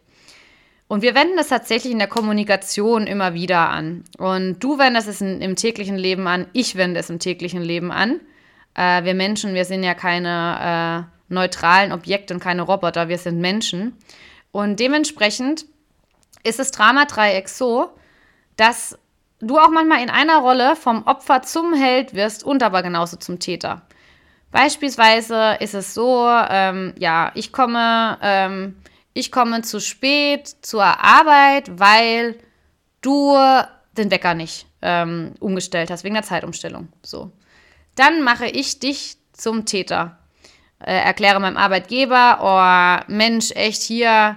Und 0.88 1.02
wir 1.02 1.14
wenden 1.14 1.37
das 1.37 1.49
tatsächlich 1.49 1.93
in 1.93 1.99
der 1.99 2.09
Kommunikation 2.09 3.07
immer 3.07 3.35
wieder 3.35 3.69
an. 3.69 4.05
Und 4.17 4.59
du 4.61 4.78
wendest 4.78 5.09
es 5.09 5.21
in, 5.21 5.40
im 5.40 5.57
täglichen 5.57 5.97
Leben 5.97 6.26
an, 6.26 6.47
ich 6.52 6.76
wende 6.76 7.00
es 7.00 7.11
im 7.11 7.19
täglichen 7.19 7.62
Leben 7.62 7.93
an. 7.93 8.21
Äh, 8.75 9.05
wir 9.05 9.14
Menschen, 9.14 9.55
wir 9.55 9.64
sind 9.64 9.83
ja 9.83 9.95
keine 9.95 11.09
äh, 11.09 11.33
neutralen 11.33 11.93
Objekte 11.93 12.35
und 12.35 12.40
keine 12.40 12.62
Roboter, 12.62 13.09
wir 13.09 13.19
sind 13.19 13.38
Menschen. 13.38 13.97
Und 14.50 14.81
dementsprechend 14.81 15.67
ist 16.43 16.59
das 16.59 16.71
Drama-Dreieck 16.71 17.49
so, 17.49 17.90
dass 18.57 18.99
du 19.40 19.59
auch 19.59 19.71
manchmal 19.71 20.02
in 20.02 20.11
einer 20.11 20.38
Rolle 20.38 20.76
vom 20.76 21.04
Opfer 21.04 21.42
zum 21.42 21.75
Held 21.75 22.14
wirst 22.14 22.45
und 22.45 22.62
aber 22.62 22.83
genauso 22.83 23.16
zum 23.16 23.38
Täter. 23.38 23.83
Beispielsweise 24.50 25.57
ist 25.61 25.75
es 25.75 25.95
so, 25.95 26.26
ähm, 26.26 26.95
ja, 26.99 27.33
ich 27.35 27.52
komme, 27.52 28.18
ähm, 28.23 28.76
ich 29.12 29.30
komme 29.30 29.62
zu 29.62 29.80
spät 29.80 30.49
zur 30.62 30.85
Arbeit, 30.85 31.78
weil 31.78 32.38
du 33.02 33.37
den 33.97 34.11
Wecker 34.11 34.35
nicht 34.35 34.66
ähm, 34.80 35.35
umgestellt 35.40 35.90
hast, 35.90 36.04
wegen 36.04 36.14
der 36.14 36.23
Zeitumstellung. 36.23 36.88
So. 37.02 37.33
Dann 37.95 38.23
mache 38.23 38.47
ich 38.47 38.78
dich 38.78 39.16
zum 39.33 39.66
Täter. 39.66 40.18
Äh, 40.80 40.92
erkläre 40.92 41.40
meinem 41.40 41.57
Arbeitgeber, 41.57 42.38
oh 42.40 43.12
Mensch, 43.12 43.50
echt 43.50 43.83
hier, 43.83 44.37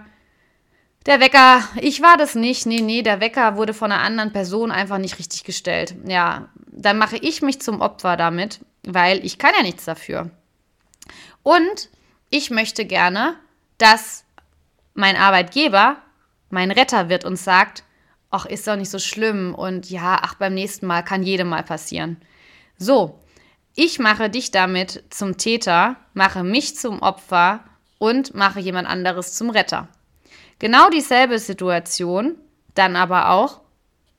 der 1.05 1.19
Wecker, 1.19 1.63
ich 1.79 2.01
war 2.01 2.17
das 2.17 2.35
nicht. 2.35 2.65
Nee, 2.65 2.81
nee, 2.81 3.01
der 3.01 3.19
Wecker 3.19 3.57
wurde 3.57 3.73
von 3.73 3.91
einer 3.91 4.03
anderen 4.03 4.31
Person 4.31 4.71
einfach 4.71 4.97
nicht 4.97 5.17
richtig 5.19 5.43
gestellt. 5.43 5.95
Ja, 6.05 6.49
dann 6.67 6.97
mache 6.97 7.17
ich 7.17 7.41
mich 7.41 7.61
zum 7.61 7.81
Opfer 7.81 8.17
damit, 8.17 8.59
weil 8.83 9.25
ich 9.25 9.37
kann 9.37 9.51
ja 9.57 9.63
nichts 9.63 9.85
dafür. 9.85 10.29
Und 11.43 11.89
ich 12.29 12.51
möchte 12.51 12.85
gerne, 12.85 13.35
dass 13.77 14.23
mein 14.93 15.15
Arbeitgeber 15.15 15.97
mein 16.49 16.71
Retter 16.71 17.09
wird 17.09 17.25
und 17.25 17.37
sagt, 17.37 17.83
ach, 18.29 18.45
ist 18.45 18.67
doch 18.67 18.75
nicht 18.75 18.89
so 18.89 18.99
schlimm 18.99 19.55
und 19.55 19.89
ja, 19.89 20.19
ach, 20.21 20.35
beim 20.35 20.53
nächsten 20.53 20.85
Mal 20.85 21.01
kann 21.01 21.23
jedem 21.23 21.49
mal 21.49 21.63
passieren. 21.63 22.17
So, 22.77 23.19
ich 23.73 23.99
mache 23.99 24.29
dich 24.29 24.51
damit 24.51 25.03
zum 25.09 25.37
Täter, 25.37 25.95
mache 26.13 26.43
mich 26.43 26.77
zum 26.77 27.01
Opfer 27.01 27.63
und 27.97 28.33
mache 28.33 28.59
jemand 28.59 28.87
anderes 28.87 29.33
zum 29.33 29.49
Retter. 29.49 29.87
Genau 30.61 30.91
dieselbe 30.91 31.39
Situation, 31.39 32.35
dann 32.75 32.95
aber 32.95 33.31
auch, 33.31 33.61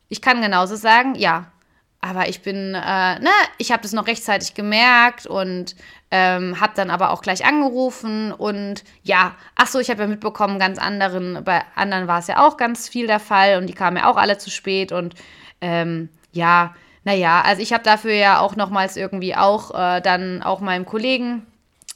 ich 0.09 0.21
kann 0.21 0.43
genauso 0.43 0.75
sagen, 0.75 1.15
ja, 1.15 1.53
aber 2.01 2.29
ich 2.29 2.43
bin, 2.43 2.75
äh, 2.75 3.21
ne, 3.21 3.31
ich 3.59 3.71
habe 3.71 3.85
das 3.85 3.93
noch 3.93 4.09
rechtzeitig 4.09 4.55
gemerkt 4.55 5.25
und 5.25 5.77
ähm, 6.11 6.59
habe 6.59 6.73
dann 6.75 6.91
aber 6.91 7.13
auch 7.13 7.23
gleich 7.23 7.45
angerufen 7.45 8.33
und 8.33 8.83
ja, 9.05 9.37
ach 9.55 9.69
so, 9.69 9.79
ich 9.79 9.89
habe 9.89 10.03
ja 10.03 10.09
mitbekommen, 10.09 10.59
ganz 10.59 10.81
anderen, 10.81 11.45
bei 11.45 11.63
anderen 11.77 12.09
war 12.09 12.19
es 12.19 12.27
ja 12.27 12.45
auch 12.45 12.57
ganz 12.57 12.89
viel 12.89 13.07
der 13.07 13.21
Fall 13.21 13.59
und 13.59 13.69
die 13.69 13.75
kamen 13.75 13.99
ja 13.99 14.11
auch 14.11 14.17
alle 14.17 14.37
zu 14.37 14.51
spät 14.51 14.91
und 14.91 15.15
ähm, 15.61 16.09
ja, 16.33 16.75
naja, 17.05 17.41
also 17.43 17.63
ich 17.63 17.73
habe 17.73 17.85
dafür 17.85 18.15
ja 18.15 18.41
auch 18.41 18.57
nochmals 18.57 18.97
irgendwie 18.97 19.37
auch 19.37 19.73
äh, 19.79 20.01
dann 20.01 20.43
auch 20.43 20.59
meinem 20.59 20.87
Kollegen 20.87 21.47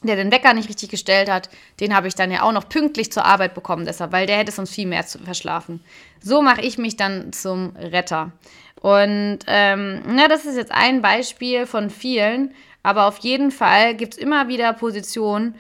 der 0.03 0.17
den 0.17 0.31
Wecker 0.31 0.55
nicht 0.55 0.69
richtig 0.69 0.91
gestellt 0.91 1.31
hat, 1.31 1.49
den 1.81 1.95
habe 1.95 2.09
ich 2.09 2.15
dann 2.15 2.31
ja 2.31 2.43
auch 2.43 2.53
noch 2.53 2.69
pünktlich 2.69 3.11
zur 3.11 3.25
Arbeit 3.25 3.55
bekommen, 3.55 3.87
deshalb, 3.87 4.13
weil 4.13 4.27
der 4.27 4.39
hätte 4.39 4.53
sonst 4.53 4.75
viel 4.75 4.87
mehr 4.87 5.07
zu 5.07 5.19
verschlafen. 5.19 5.83
So 6.23 6.43
mache 6.43 6.61
ich 6.61 6.79
mich 6.79 6.97
dann 6.97 7.33
zum 7.33 7.75
Retter. 7.77 8.33
Und 8.81 9.39
ähm, 9.47 10.03
na, 10.07 10.29
das 10.29 10.45
ist 10.45 10.57
jetzt 10.57 10.73
ein 10.73 11.03
Beispiel 11.03 11.67
von 11.67 11.91
vielen, 11.91 12.55
aber 12.83 13.07
auf 13.07 13.19
jeden 13.19 13.51
Fall 13.51 13.95
gibt 13.95 14.15
es 14.15 14.19
immer 14.19 14.49
wieder 14.49 14.73
Positionen, 14.73 15.55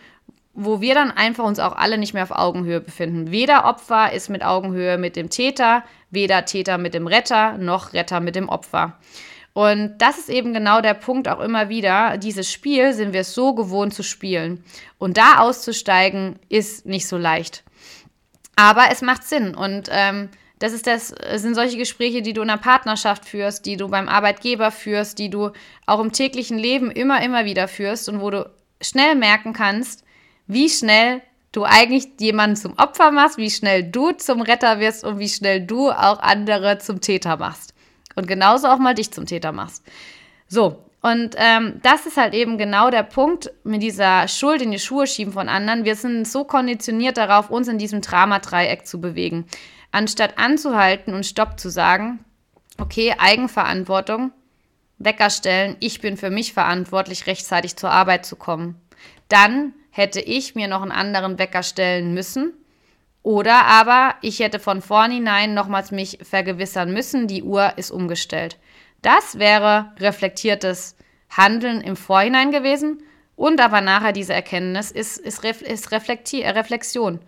wo 0.55 0.81
wir 0.81 0.95
dann 0.95 1.11
einfach 1.11 1.45
uns 1.45 1.59
auch 1.59 1.76
alle 1.76 1.99
nicht 1.99 2.14
mehr 2.14 2.23
auf 2.23 2.31
Augenhöhe 2.31 2.81
befinden. 2.81 3.31
Weder 3.31 3.66
Opfer 3.66 4.12
ist 4.12 4.31
mit 4.31 4.45
Augenhöhe 4.45 4.97
mit 4.97 5.16
dem 5.16 5.28
Täter, 5.28 5.83
weder 6.11 6.45
Täter 6.45 6.78
mit 6.78 6.95
dem 6.95 7.07
Retter, 7.07 7.59
noch 7.59 7.93
Retter 7.93 8.21
mit 8.21 8.37
dem 8.37 8.49
Opfer. 8.49 8.97
Und 9.57 9.97
das 10.03 10.19
ist 10.19 10.29
eben 10.29 10.53
genau 10.53 10.83
der 10.83 10.93
Punkt 10.93 11.29
auch 11.29 11.41
immer 11.41 11.71
wieder. 11.71 12.19
Dieses 12.19 12.53
Spiel 12.53 12.93
sind 12.93 13.15
wir 13.15 13.25
so 13.25 13.55
gewohnt 13.55 13.95
zu 13.95 14.03
spielen. 14.03 14.63
Und 14.99 15.17
da 15.17 15.39
auszusteigen 15.39 16.39
ist 16.51 16.85
nicht 16.85 17.09
so 17.09 17.17
leicht. 17.17 17.65
Aber 18.55 18.91
es 18.93 19.01
macht 19.01 19.25
Sinn. 19.25 19.55
Und 19.55 19.89
ähm, 19.91 20.29
das, 20.59 20.75
ist 20.75 20.87
das 20.87 21.15
sind 21.37 21.55
solche 21.55 21.79
Gespräche, 21.79 22.21
die 22.21 22.35
du 22.35 22.43
in 22.43 22.51
einer 22.51 22.61
Partnerschaft 22.61 23.25
führst, 23.25 23.65
die 23.65 23.79
du 23.79 23.89
beim 23.89 24.11
Arbeitgeber 24.11 24.71
führst, 24.71 25.19
die 25.19 25.31
du 25.31 25.53
auch 25.87 26.01
im 26.01 26.13
täglichen 26.13 26.59
Leben 26.59 26.91
immer, 26.91 27.23
immer 27.23 27.47
wieder 27.47 27.67
führst 27.67 28.11
und 28.11 28.21
wo 28.21 28.29
du 28.29 28.51
schnell 28.83 29.15
merken 29.15 29.55
kannst, 29.55 30.05
wie 30.47 30.69
schnell 30.69 31.23
du 31.53 31.65
eigentlich 31.65 32.09
jemanden 32.21 32.57
zum 32.57 32.75
Opfer 32.77 33.11
machst, 33.11 33.39
wie 33.39 33.51
schnell 33.51 33.85
du 33.85 34.13
zum 34.13 34.43
Retter 34.43 34.81
wirst 34.81 35.03
und 35.03 35.19
wie 35.19 35.31
schnell 35.31 35.63
du 35.63 35.91
auch 35.93 36.19
andere 36.19 36.77
zum 36.77 37.01
Täter 37.01 37.39
machst 37.39 37.73
und 38.16 38.26
genauso 38.26 38.66
auch 38.66 38.78
mal 38.78 38.94
dich 38.94 39.12
zum 39.12 39.26
Täter 39.26 39.52
machst. 39.52 39.85
So, 40.49 40.82
und 41.02 41.37
ähm, 41.37 41.80
das 41.82 42.06
ist 42.06 42.16
halt 42.16 42.35
eben 42.35 42.58
genau 42.58 42.90
der 42.90 43.04
Punkt 43.04 43.52
mit 43.62 43.82
dieser 43.82 44.26
Schuld 44.26 44.61
in 44.61 44.73
die 44.73 44.80
Schuhe 44.80 45.06
schieben 45.06 45.32
von 45.32 45.49
anderen. 45.49 45.85
Wir 45.85 45.94
sind 45.94 46.26
so 46.26 46.42
konditioniert 46.42 47.16
darauf, 47.16 47.49
uns 47.50 47.68
in 47.68 47.78
diesem 47.78 48.00
Dramadreieck 48.00 48.87
zu 48.87 49.00
bewegen. 49.00 49.46
Anstatt 49.92 50.37
anzuhalten 50.37 51.14
und 51.14 51.25
Stopp 51.25 51.61
zu 51.61 51.70
sagen, 51.70 52.25
okay, 52.78 53.14
Eigenverantwortung, 53.18 54.32
Wecker 54.99 55.30
stellen, 55.30 55.76
ich 55.78 56.00
bin 56.00 56.16
für 56.16 56.30
mich 56.30 56.52
verantwortlich, 56.52 57.26
rechtzeitig 57.26 57.76
zur 57.76 57.90
Arbeit 57.90 58.26
zu 58.26 58.35
kommen. 58.35 58.80
Dann 59.28 59.75
hätte 59.90 60.20
ich 60.20 60.54
mir 60.54 60.68
noch 60.68 60.82
einen 60.82 60.90
anderen 60.90 61.38
Wecker 61.38 61.62
stellen 61.62 62.14
müssen 62.14 62.52
oder 63.26 63.66
aber 63.66 64.14
ich 64.23 64.38
hätte 64.38 64.61
von 64.61 64.80
vornherein 64.80 65.52
nochmals 65.52 65.90
mich 65.90 66.21
vergewissern 66.23 66.92
müssen, 66.92 67.26
die 67.26 67.42
Uhr 67.42 67.73
ist 67.75 67.90
umgestellt. 67.90 68.56
Das 69.02 69.40
wäre 69.40 69.92
reflektiertes 69.99 70.95
Handeln 71.28 71.80
im 71.80 71.97
Vorhinein 71.97 72.52
gewesen 72.52 73.02
und 73.35 73.61
aber 73.61 73.80
nachher 73.80 74.12
diese 74.12 74.33
Erkenntnis 74.33 74.92
ist, 74.92 75.18
ist, 75.18 75.42
ist 75.42 75.90
Reflekti 75.90 76.42
äh, 76.42 76.50
Reflexion. 76.50 77.18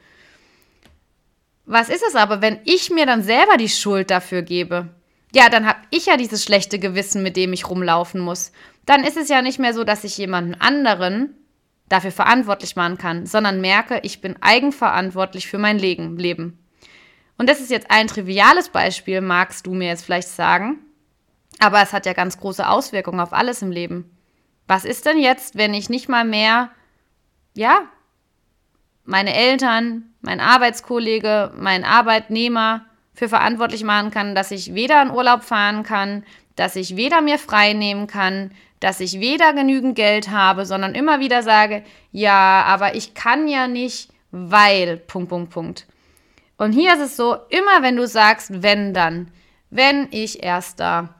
Was 1.66 1.88
ist 1.88 2.04
es 2.06 2.14
aber, 2.14 2.42
wenn 2.42 2.60
ich 2.64 2.90
mir 2.90 3.04
dann 3.04 3.24
selber 3.24 3.56
die 3.56 3.68
Schuld 3.68 4.12
dafür 4.12 4.42
gebe? 4.42 4.90
ja, 5.34 5.48
dann 5.48 5.66
habe 5.66 5.80
ich 5.90 6.06
ja 6.06 6.16
dieses 6.16 6.42
schlechte 6.42 6.78
Gewissen, 6.78 7.22
mit 7.22 7.36
dem 7.36 7.52
ich 7.52 7.68
rumlaufen 7.68 8.20
muss. 8.20 8.52
Dann 8.86 9.04
ist 9.04 9.16
es 9.16 9.28
ja 9.28 9.42
nicht 9.42 9.58
mehr 9.58 9.74
so, 9.74 9.84
dass 9.84 10.04
ich 10.04 10.16
jemanden 10.16 10.54
anderen 10.54 11.34
dafür 11.88 12.12
verantwortlich 12.12 12.76
machen 12.76 12.98
kann, 12.98 13.26
sondern 13.26 13.60
merke, 13.60 14.00
ich 14.02 14.20
bin 14.20 14.36
eigenverantwortlich 14.40 15.46
für 15.48 15.58
mein 15.58 15.78
Leben. 15.78 16.58
Und 17.38 17.48
das 17.48 17.60
ist 17.60 17.70
jetzt 17.70 17.90
ein 17.90 18.08
triviales 18.08 18.68
Beispiel, 18.68 19.20
magst 19.20 19.66
du 19.66 19.72
mir 19.72 19.88
jetzt 19.88 20.04
vielleicht 20.04 20.28
sagen, 20.28 20.80
aber 21.60 21.82
es 21.82 21.92
hat 21.92 22.06
ja 22.06 22.12
ganz 22.12 22.38
große 22.38 22.68
Auswirkungen 22.68 23.20
auf 23.20 23.32
alles 23.32 23.62
im 23.62 23.70
Leben. 23.70 24.16
Was 24.66 24.84
ist 24.84 25.06
denn 25.06 25.18
jetzt, 25.18 25.56
wenn 25.56 25.72
ich 25.72 25.88
nicht 25.88 26.08
mal 26.08 26.24
mehr, 26.24 26.70
ja, 27.54 27.88
meine 29.04 29.34
Eltern, 29.34 30.12
mein 30.20 30.40
Arbeitskollege, 30.40 31.52
mein 31.56 31.84
Arbeitnehmer 31.84 32.84
für 33.14 33.28
verantwortlich 33.28 33.82
machen 33.82 34.10
kann, 34.10 34.34
dass 34.34 34.50
ich 34.50 34.74
weder 34.74 35.00
in 35.00 35.10
Urlaub 35.10 35.42
fahren 35.42 35.82
kann, 35.82 36.24
dass 36.56 36.76
ich 36.76 36.96
weder 36.96 37.22
mir 37.22 37.38
frei 37.38 37.72
nehmen 37.72 38.06
kann, 38.06 38.52
dass 38.80 39.00
ich 39.00 39.20
weder 39.20 39.52
genügend 39.52 39.96
Geld 39.96 40.30
habe, 40.30 40.66
sondern 40.66 40.94
immer 40.94 41.20
wieder 41.20 41.42
sage, 41.42 41.82
ja, 42.12 42.62
aber 42.64 42.94
ich 42.94 43.14
kann 43.14 43.48
ja 43.48 43.66
nicht, 43.66 44.10
weil, 44.30 44.96
Punkt, 44.96 45.30
Punkt, 45.30 45.50
Punkt. 45.50 45.86
Und 46.56 46.72
hier 46.72 46.94
ist 46.94 47.00
es 47.00 47.16
so, 47.16 47.36
immer 47.48 47.82
wenn 47.82 47.96
du 47.96 48.06
sagst, 48.06 48.62
wenn 48.62 48.92
dann, 48.92 49.30
wenn 49.70 50.08
ich 50.10 50.42
erst 50.42 50.80
da 50.80 51.14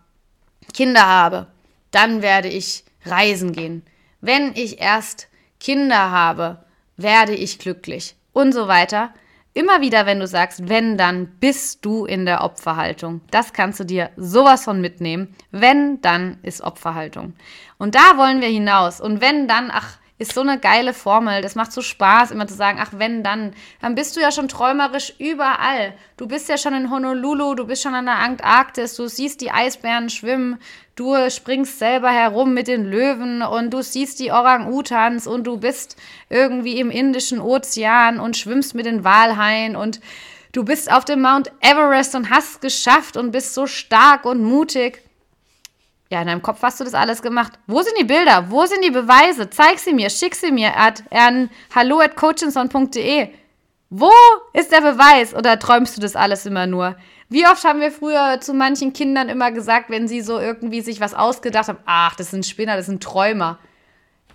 Kinder 0.74 1.06
habe, 1.06 1.46
dann 1.90 2.22
werde 2.22 2.48
ich 2.48 2.84
reisen 3.04 3.52
gehen. 3.52 3.82
Wenn 4.20 4.52
ich 4.54 4.80
erst 4.80 5.28
Kinder 5.60 6.10
habe, 6.10 6.64
werde 6.96 7.34
ich 7.34 7.58
glücklich 7.58 8.16
und 8.32 8.52
so 8.52 8.68
weiter. 8.68 9.14
Immer 9.54 9.80
wieder, 9.80 10.06
wenn 10.06 10.20
du 10.20 10.26
sagst, 10.26 10.68
wenn, 10.68 10.96
dann 10.96 11.26
bist 11.40 11.84
du 11.84 12.04
in 12.04 12.26
der 12.26 12.44
Opferhaltung. 12.44 13.22
Das 13.30 13.52
kannst 13.52 13.80
du 13.80 13.84
dir 13.84 14.10
sowas 14.16 14.64
von 14.64 14.80
mitnehmen. 14.80 15.34
Wenn, 15.50 16.00
dann 16.00 16.38
ist 16.42 16.60
Opferhaltung. 16.60 17.34
Und 17.76 17.94
da 17.94 18.16
wollen 18.16 18.40
wir 18.40 18.48
hinaus. 18.48 19.00
Und 19.00 19.20
wenn, 19.20 19.48
dann, 19.48 19.70
ach, 19.72 19.98
ist 20.18 20.34
so 20.34 20.40
eine 20.40 20.58
geile 20.58 20.92
Formel. 20.92 21.42
Das 21.42 21.54
macht 21.54 21.72
so 21.72 21.80
Spaß, 21.80 22.32
immer 22.32 22.46
zu 22.46 22.54
sagen, 22.54 22.78
ach, 22.80 22.90
wenn, 22.96 23.22
dann. 23.22 23.54
Dann 23.80 23.94
bist 23.94 24.16
du 24.16 24.20
ja 24.20 24.32
schon 24.32 24.48
träumerisch 24.48 25.14
überall. 25.18 25.94
Du 26.16 26.26
bist 26.26 26.48
ja 26.48 26.58
schon 26.58 26.74
in 26.74 26.90
Honolulu, 26.90 27.54
du 27.54 27.66
bist 27.66 27.82
schon 27.82 27.94
an 27.94 28.06
der 28.06 28.18
Antarktis, 28.18 28.96
du 28.96 29.08
siehst 29.08 29.40
die 29.40 29.52
Eisbären 29.52 30.10
schwimmen, 30.10 30.58
du 30.98 31.30
springst 31.30 31.78
selber 31.78 32.10
herum 32.10 32.54
mit 32.54 32.66
den 32.66 32.84
Löwen 32.84 33.42
und 33.42 33.70
du 33.70 33.82
siehst 33.82 34.18
die 34.18 34.32
Orang-Utans 34.32 35.26
und 35.26 35.44
du 35.44 35.58
bist 35.58 35.96
irgendwie 36.28 36.80
im 36.80 36.90
Indischen 36.90 37.40
Ozean 37.40 38.18
und 38.18 38.36
schwimmst 38.36 38.74
mit 38.74 38.86
den 38.86 39.04
Walhaien 39.04 39.76
und 39.76 40.00
du 40.52 40.64
bist 40.64 40.90
auf 40.90 41.04
dem 41.04 41.22
Mount 41.22 41.52
Everest 41.60 42.16
und 42.16 42.30
hast 42.30 42.60
geschafft 42.60 43.16
und 43.16 43.30
bist 43.30 43.54
so 43.54 43.66
stark 43.66 44.24
und 44.24 44.42
mutig. 44.42 45.02
Ja, 46.10 46.22
in 46.22 46.26
deinem 46.26 46.42
Kopf 46.42 46.62
hast 46.62 46.80
du 46.80 46.84
das 46.84 46.94
alles 46.94 47.22
gemacht. 47.22 47.52
Wo 47.66 47.82
sind 47.82 47.96
die 48.00 48.04
Bilder? 48.04 48.50
Wo 48.50 48.64
sind 48.66 48.82
die 48.82 48.90
Beweise? 48.90 49.50
Zeig 49.50 49.78
sie 49.78 49.92
mir, 49.92 50.10
schick 50.10 50.34
sie 50.34 50.50
mir 50.50 50.76
at, 50.76 51.04
an 51.10 51.50
hallo 51.74 52.00
at 52.00 52.16
coachinson.de. 52.16 53.28
Wo 53.90 54.10
ist 54.52 54.72
der 54.72 54.80
Beweis? 54.80 55.34
Oder 55.34 55.58
träumst 55.58 55.96
du 55.96 56.00
das 56.00 56.16
alles 56.16 56.44
immer 56.44 56.66
nur? 56.66 56.96
Wie 57.28 57.46
oft 57.46 57.64
haben 57.64 57.80
wir 57.80 57.90
früher 57.90 58.40
zu 58.40 58.54
manchen 58.54 58.92
Kindern 58.92 59.28
immer 59.28 59.52
gesagt, 59.52 59.90
wenn 59.90 60.08
sie 60.08 60.22
so 60.22 60.38
irgendwie 60.38 60.80
sich 60.80 61.00
was 61.00 61.12
ausgedacht 61.12 61.68
haben, 61.68 61.78
ach, 61.84 62.16
das 62.16 62.30
sind 62.30 62.46
Spinner, 62.46 62.76
das 62.76 62.86
sind 62.86 63.02
Träumer. 63.02 63.58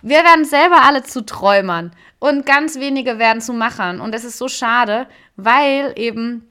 Wir 0.02 0.18
werden 0.18 0.44
selber 0.44 0.82
alle 0.82 1.02
zu 1.02 1.24
Träumern 1.24 1.90
und 2.20 2.46
ganz 2.46 2.78
wenige 2.78 3.18
werden 3.18 3.40
zu 3.40 3.52
Machern. 3.52 4.00
Und 4.00 4.12
das 4.12 4.24
ist 4.24 4.38
so 4.38 4.48
schade, 4.48 5.08
weil 5.36 5.92
eben 5.96 6.48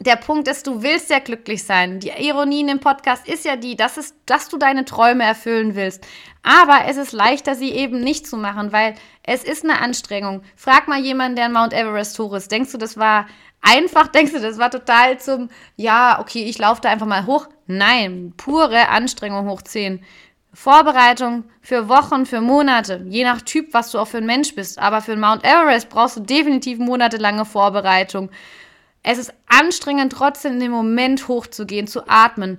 der 0.00 0.16
Punkt 0.16 0.46
ist, 0.46 0.66
du 0.66 0.82
willst 0.82 1.10
ja 1.10 1.18
glücklich 1.18 1.64
sein. 1.64 2.00
Die 2.00 2.10
Ironie 2.10 2.60
in 2.60 2.68
dem 2.68 2.80
Podcast 2.80 3.26
ist 3.26 3.44
ja 3.44 3.56
die, 3.56 3.74
dass, 3.74 3.96
es, 3.96 4.14
dass 4.26 4.48
du 4.48 4.56
deine 4.56 4.84
Träume 4.84 5.24
erfüllen 5.24 5.74
willst. 5.74 6.06
Aber 6.42 6.86
es 6.86 6.96
ist 6.96 7.12
leichter, 7.12 7.54
sie 7.54 7.72
eben 7.72 8.00
nicht 8.00 8.26
zu 8.26 8.36
machen, 8.36 8.72
weil 8.72 8.94
es 9.24 9.42
ist 9.42 9.64
eine 9.64 9.80
Anstrengung. 9.80 10.42
Frag 10.54 10.86
mal 10.86 11.00
jemanden, 11.00 11.36
der 11.36 11.46
in 11.46 11.52
Mount 11.52 11.72
Everest 11.72 12.18
hoch 12.18 12.32
ist. 12.34 12.52
Denkst 12.52 12.72
du, 12.72 12.78
das 12.78 12.96
war 12.96 13.26
einfach? 13.60 14.08
Denkst 14.08 14.32
du, 14.32 14.40
das 14.40 14.58
war 14.58 14.70
total 14.70 15.18
zum, 15.20 15.48
ja, 15.76 16.18
okay, 16.20 16.44
ich 16.44 16.58
laufe 16.58 16.80
da 16.80 16.88
einfach 16.90 17.06
mal 17.06 17.26
hoch? 17.26 17.48
Nein, 17.66 18.32
pure 18.36 18.88
Anstrengung 18.88 19.48
hoch 19.48 19.62
10. 19.62 20.04
Vorbereitung 20.54 21.44
für 21.60 21.88
Wochen, 21.88 22.26
für 22.26 22.40
Monate, 22.40 23.04
je 23.08 23.22
nach 23.22 23.42
Typ, 23.42 23.74
was 23.74 23.92
du 23.92 23.98
auch 23.98 24.08
für 24.08 24.18
ein 24.18 24.26
Mensch 24.26 24.54
bist. 24.54 24.78
Aber 24.78 25.02
für 25.02 25.14
Mount 25.16 25.44
Everest 25.44 25.88
brauchst 25.88 26.16
du 26.16 26.20
definitiv 26.20 26.78
monatelange 26.78 27.44
Vorbereitung. 27.44 28.30
Es 29.02 29.18
ist 29.18 29.32
anstrengend, 29.46 30.12
trotzdem 30.12 30.54
in 30.54 30.60
dem 30.60 30.72
Moment 30.72 31.28
hochzugehen, 31.28 31.86
zu 31.86 32.08
atmen. 32.08 32.58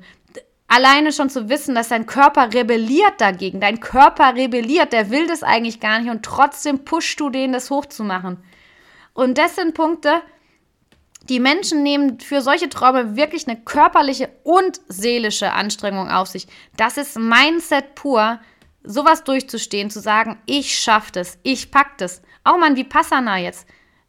Alleine 0.67 1.11
schon 1.11 1.29
zu 1.29 1.49
wissen, 1.49 1.73
dass 1.73 1.89
dein 1.89 2.05
Körper 2.05 2.53
rebelliert 2.53 3.19
dagegen. 3.19 3.59
Dein 3.59 3.79
Körper 3.79 4.35
rebelliert, 4.35 4.93
der 4.93 5.09
will 5.09 5.27
das 5.27 5.41
eigentlich 5.41 5.79
gar 5.79 5.99
nicht 5.99 6.11
und 6.11 6.23
trotzdem 6.23 6.85
pushst 6.85 7.19
du 7.19 7.29
den, 7.29 7.53
das 7.53 7.71
hochzumachen. 7.71 8.37
Und 9.13 9.37
das 9.37 9.55
sind 9.55 9.73
Punkte, 9.73 10.21
die 11.29 11.39
Menschen 11.39 11.83
nehmen 11.83 12.19
für 12.19 12.41
solche 12.41 12.69
Träume 12.69 13.15
wirklich 13.15 13.47
eine 13.47 13.61
körperliche 13.61 14.29
und 14.43 14.81
seelische 14.87 15.53
Anstrengung 15.53 16.09
auf 16.09 16.27
sich. 16.27 16.47
Das 16.75 16.97
ist 16.97 17.17
Mindset 17.17 17.95
pur, 17.95 18.39
sowas 18.83 19.23
durchzustehen, 19.23 19.89
zu 19.89 19.99
sagen, 19.99 20.39
ich 20.45 20.77
schaff 20.77 21.11
das, 21.11 21.37
ich 21.43 21.71
pack 21.71 21.97
das. 21.99 22.21
Auch 22.43 22.57
mal 22.57 22.75
wie 22.75 22.83
Passana 22.83 23.37
jetzt 23.37 23.67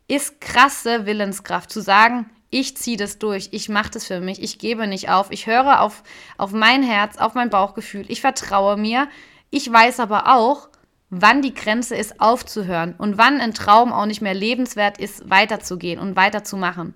ist 0.09 0.41
krasse 0.41 1.07
Willenskraft, 1.07 1.71
zu 1.71 1.81
sagen, 1.81 2.31
ich 2.51 2.77
ziehe 2.77 2.97
das 2.97 3.19
durch, 3.19 3.51
ich 3.53 3.69
mache 3.69 3.91
das 3.91 4.07
für 4.07 4.21
mich, 4.21 4.43
ich 4.43 4.59
gebe 4.59 4.89
nicht 4.89 5.09
auf, 5.09 5.31
ich 5.31 5.47
höre 5.47 5.83
auf, 5.83 6.03
auf 6.37 6.51
mein 6.51 6.83
Herz, 6.83 7.17
auf 7.17 7.35
mein 7.35 7.49
Bauchgefühl, 7.49 8.05
ich 8.09 8.21
vertraue 8.21 8.77
mir. 8.77 9.09
Ich 9.51 9.71
weiß 9.71 10.01
aber 10.01 10.35
auch, 10.35 10.69
wann 11.11 11.43
die 11.43 11.55
Grenze 11.55 11.95
ist, 11.95 12.21
aufzuhören 12.21 12.95
und 12.99 13.19
wann 13.19 13.41
ein 13.41 13.55
Traum 13.55 13.93
auch 13.93 14.07
nicht 14.07 14.21
mehr 14.21 14.35
lebenswert 14.35 14.99
ist, 14.99 15.29
weiterzugehen 15.31 16.01
und 16.01 16.17
weiterzumachen. 16.17 16.95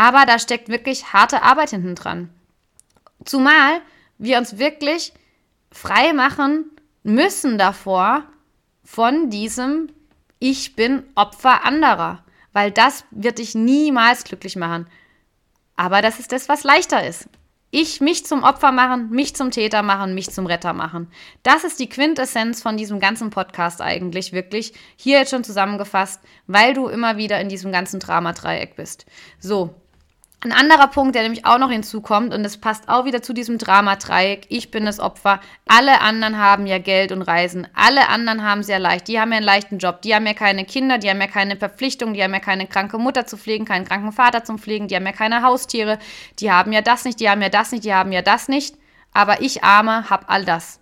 Aber 0.00 0.24
da 0.24 0.38
steckt 0.38 0.70
wirklich 0.70 1.12
harte 1.12 1.42
Arbeit 1.42 1.70
hinten 1.70 1.94
dran. 1.94 2.30
Zumal 3.26 3.82
wir 4.16 4.38
uns 4.38 4.56
wirklich 4.56 5.12
frei 5.70 6.14
machen 6.14 6.70
müssen 7.02 7.58
davor 7.58 8.24
von 8.82 9.28
diesem 9.28 9.92
ich 10.38 10.74
bin 10.74 11.02
Opfer 11.16 11.66
anderer, 11.66 12.24
weil 12.54 12.70
das 12.70 13.04
wird 13.10 13.40
dich 13.40 13.54
niemals 13.54 14.24
glücklich 14.24 14.56
machen. 14.56 14.86
Aber 15.76 16.00
das 16.00 16.18
ist 16.18 16.32
das, 16.32 16.48
was 16.48 16.64
leichter 16.64 17.06
ist. 17.06 17.28
Ich 17.70 18.00
mich 18.00 18.24
zum 18.24 18.42
Opfer 18.42 18.72
machen, 18.72 19.10
mich 19.10 19.36
zum 19.36 19.50
Täter 19.50 19.82
machen, 19.82 20.14
mich 20.14 20.30
zum 20.30 20.46
Retter 20.46 20.72
machen. 20.72 21.08
Das 21.42 21.62
ist 21.62 21.78
die 21.78 21.90
Quintessenz 21.90 22.62
von 22.62 22.78
diesem 22.78 23.00
ganzen 23.00 23.28
Podcast 23.28 23.82
eigentlich 23.82 24.32
wirklich. 24.32 24.72
Hier 24.96 25.18
jetzt 25.18 25.30
schon 25.30 25.44
zusammengefasst, 25.44 26.22
weil 26.46 26.72
du 26.72 26.88
immer 26.88 27.18
wieder 27.18 27.38
in 27.38 27.50
diesem 27.50 27.70
ganzen 27.70 28.00
Dramadreieck 28.00 28.76
bist. 28.76 29.04
So, 29.38 29.74
ein 30.42 30.52
anderer 30.52 30.86
Punkt, 30.86 31.14
der 31.14 31.22
nämlich 31.22 31.44
auch 31.44 31.58
noch 31.58 31.70
hinzukommt, 31.70 32.32
und 32.32 32.42
das 32.42 32.56
passt 32.56 32.88
auch 32.88 33.04
wieder 33.04 33.20
zu 33.20 33.34
diesem 33.34 33.58
Dramadreieck, 33.58 34.46
ich 34.48 34.70
bin 34.70 34.86
das 34.86 34.98
Opfer, 34.98 35.40
alle 35.68 36.00
anderen 36.00 36.38
haben 36.38 36.66
ja 36.66 36.78
Geld 36.78 37.12
und 37.12 37.22
Reisen, 37.22 37.68
alle 37.74 38.08
anderen 38.08 38.42
haben 38.42 38.60
es 38.60 38.68
ja 38.68 38.78
leicht, 38.78 39.08
die 39.08 39.20
haben 39.20 39.32
ja 39.32 39.36
einen 39.36 39.46
leichten 39.46 39.78
Job, 39.78 40.00
die 40.00 40.14
haben 40.14 40.26
ja 40.26 40.32
keine 40.32 40.64
Kinder, 40.64 40.96
die 40.96 41.10
haben 41.10 41.20
ja 41.20 41.26
keine 41.26 41.56
Verpflichtung, 41.56 42.14
die 42.14 42.22
haben 42.22 42.32
ja 42.32 42.40
keine 42.40 42.66
kranke 42.66 42.96
Mutter 42.96 43.26
zu 43.26 43.36
pflegen, 43.36 43.66
keinen 43.66 43.84
kranken 43.84 44.12
Vater 44.12 44.42
zum 44.42 44.58
Pflegen, 44.58 44.88
die 44.88 44.96
haben 44.96 45.06
ja 45.06 45.12
keine 45.12 45.42
Haustiere, 45.42 45.98
die 46.38 46.50
haben 46.50 46.72
ja 46.72 46.80
das 46.80 47.04
nicht, 47.04 47.20
die 47.20 47.28
haben 47.28 47.42
ja 47.42 47.50
das 47.50 47.72
nicht, 47.72 47.84
die 47.84 47.92
haben 47.94 48.12
ja 48.12 48.22
das 48.22 48.48
nicht, 48.48 48.76
aber 49.12 49.42
ich 49.42 49.62
Arme 49.62 50.08
hab 50.08 50.30
all 50.30 50.46
das. 50.46 50.80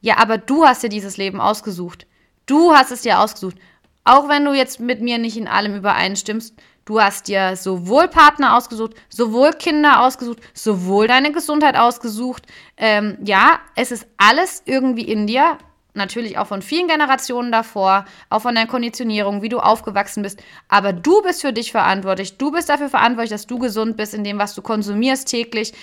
Ja, 0.00 0.18
aber 0.18 0.38
du 0.38 0.64
hast 0.64 0.82
dir 0.82 0.88
dieses 0.88 1.16
Leben 1.16 1.40
ausgesucht. 1.40 2.06
Du 2.46 2.72
hast 2.72 2.92
es 2.92 3.02
dir 3.02 3.18
ausgesucht. 3.18 3.56
Auch 4.04 4.28
wenn 4.28 4.44
du 4.44 4.54
jetzt 4.54 4.80
mit 4.80 5.02
mir 5.02 5.18
nicht 5.18 5.36
in 5.36 5.48
allem 5.48 5.76
übereinstimmst, 5.76 6.54
Du 6.88 7.02
hast 7.02 7.28
dir 7.28 7.54
sowohl 7.54 8.08
Partner 8.08 8.56
ausgesucht, 8.56 8.94
sowohl 9.10 9.52
Kinder 9.52 10.00
ausgesucht, 10.00 10.38
sowohl 10.54 11.06
deine 11.06 11.32
Gesundheit 11.32 11.76
ausgesucht. 11.76 12.46
Ähm, 12.78 13.18
ja, 13.22 13.60
es 13.76 13.90
ist 13.90 14.06
alles 14.16 14.62
irgendwie 14.64 15.02
in 15.02 15.26
dir. 15.26 15.58
Natürlich 15.92 16.38
auch 16.38 16.46
von 16.46 16.62
vielen 16.62 16.88
Generationen 16.88 17.52
davor, 17.52 18.06
auch 18.30 18.40
von 18.40 18.54
deiner 18.54 18.68
Konditionierung, 18.70 19.42
wie 19.42 19.50
du 19.50 19.58
aufgewachsen 19.58 20.22
bist. 20.22 20.42
Aber 20.68 20.94
du 20.94 21.20
bist 21.20 21.42
für 21.42 21.52
dich 21.52 21.72
verantwortlich. 21.72 22.38
Du 22.38 22.52
bist 22.52 22.70
dafür 22.70 22.88
verantwortlich, 22.88 23.32
dass 23.32 23.46
du 23.46 23.58
gesund 23.58 23.98
bist 23.98 24.14
in 24.14 24.24
dem, 24.24 24.38
was 24.38 24.54
du 24.54 24.62
konsumierst 24.62 25.28
täglich. 25.28 25.74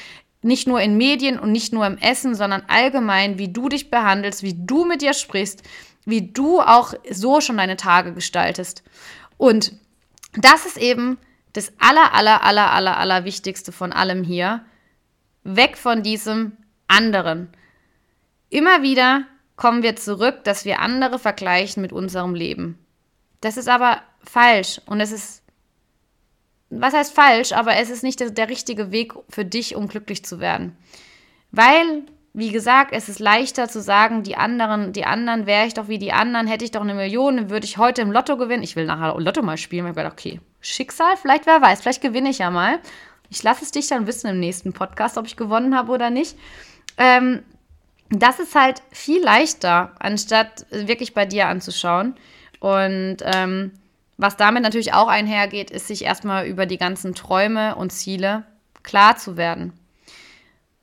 Nicht 0.42 0.68
nur 0.68 0.82
in 0.82 0.98
Medien 0.98 1.38
und 1.38 1.52
nicht 1.52 1.72
nur 1.72 1.86
im 1.86 2.00
Essen, 2.00 2.34
sondern 2.34 2.64
allgemein, 2.68 3.38
wie 3.38 3.50
du 3.50 3.70
dich 3.70 3.92
behandelst, 3.92 4.42
wie 4.42 4.56
du 4.58 4.86
mit 4.86 5.04
dir 5.04 5.14
sprichst, 5.14 5.62
wie 6.04 6.32
du 6.32 6.62
auch 6.62 6.96
so 7.12 7.42
schon 7.42 7.58
deine 7.58 7.78
Tage 7.78 8.12
gestaltest. 8.12 8.82
Und 9.38 9.74
das 10.38 10.66
ist 10.66 10.78
eben 10.78 11.18
das 11.54 11.72
aller, 11.80 12.14
aller, 12.14 12.44
aller, 12.44 12.72
aller, 12.72 12.98
aller 12.98 13.26
Wichtigste 13.26 13.72
von 13.72 13.94
allem 13.94 14.24
hier. 14.24 14.66
Weg 15.44 15.78
von 15.78 16.04
diesem 16.04 16.58
anderen. 16.88 17.50
Immer 18.50 18.82
wieder 18.82 19.26
kommen 19.56 19.84
wir 19.84 19.96
zurück, 19.96 20.44
dass 20.44 20.66
wir 20.66 20.80
andere 20.80 21.20
vergleichen 21.20 21.82
mit 21.82 21.94
unserem 21.94 22.36
Leben. 22.36 22.78
Das 23.42 23.58
ist 23.58 23.70
aber 23.70 24.02
falsch 24.24 24.82
und 24.86 25.00
es 25.00 25.12
ist 25.12 25.46
was 26.70 26.94
heißt 26.94 27.14
falsch, 27.14 27.52
aber 27.54 27.76
es 27.78 27.90
ist 27.90 28.04
nicht 28.04 28.20
der, 28.20 28.32
der 28.32 28.50
richtige 28.50 28.92
Weg 28.92 29.14
für 29.30 29.46
dich, 29.46 29.76
um 29.76 29.88
glücklich 29.88 30.26
zu 30.26 30.40
werden. 30.40 30.76
Weil, 31.52 32.04
wie 32.38 32.52
gesagt, 32.52 32.92
es 32.92 33.08
ist 33.08 33.20
leichter 33.20 33.70
zu 33.70 33.82
sagen, 33.82 34.22
die 34.22 34.36
anderen, 34.36 34.92
die 34.92 35.06
anderen 35.06 35.46
wäre 35.46 35.68
ich 35.68 35.74
doch 35.74 35.88
wie 35.88 36.00
die 36.00 36.12
anderen, 36.12 36.48
hätte 36.48 36.66
ich 36.66 36.72
doch 36.72 36.82
eine 36.82 36.94
Million, 36.94 37.50
würde 37.50 37.66
ich 37.66 37.78
heute 37.78 38.02
im 38.02 38.12
Lotto 38.12 38.36
gewinnen. 38.36 38.62
Ich 38.62 38.76
will 38.76 38.86
nachher 38.86 39.18
Lotto 39.18 39.42
mal 39.42 39.56
spielen. 39.56 39.86
Ich 39.86 39.90
habe 39.92 40.02
gedacht, 40.02 40.20
okay, 40.20 40.42
Schicksal, 40.60 41.16
vielleicht 41.16 41.46
wer 41.46 41.62
weiß, 41.62 41.82
vielleicht 41.82 42.02
gewinne 42.02 42.30
ich 42.30 42.40
ja 42.40 42.52
mal. 42.52 42.80
Ich 43.30 43.42
lasse 43.42 43.64
es 43.64 43.72
dich 43.72 43.88
dann 43.88 44.06
wissen 44.06 44.30
im 44.30 44.42
nächsten 44.42 44.74
Podcast, 44.74 45.18
ob 45.18 45.28
ich 45.28 45.38
gewonnen 45.38 45.78
habe 45.78 45.94
oder 45.94 46.10
nicht. 46.10 46.38
Ähm, 46.98 47.42
das 48.10 48.42
ist 48.42 48.54
halt 48.54 48.82
viel 48.92 49.24
leichter, 49.24 49.94
anstatt 49.98 50.66
wirklich 50.72 51.14
bei 51.14 51.26
dir 51.26 51.48
anzuschauen. 51.48 52.16
Und 52.60 53.18
ähm, 53.22 53.72
was 54.18 54.36
damit 54.36 54.62
natürlich 54.62 54.94
auch 54.94 55.08
einhergeht, 55.08 55.72
ist 55.72 55.88
sich 55.88 56.04
erstmal 56.04 56.48
über 56.48 56.66
die 56.66 56.78
ganzen 56.78 57.16
Träume 57.16 57.76
und 57.76 57.92
Ziele 57.94 58.44
klar 58.84 59.16
zu 59.16 59.38
werden. 59.38 59.72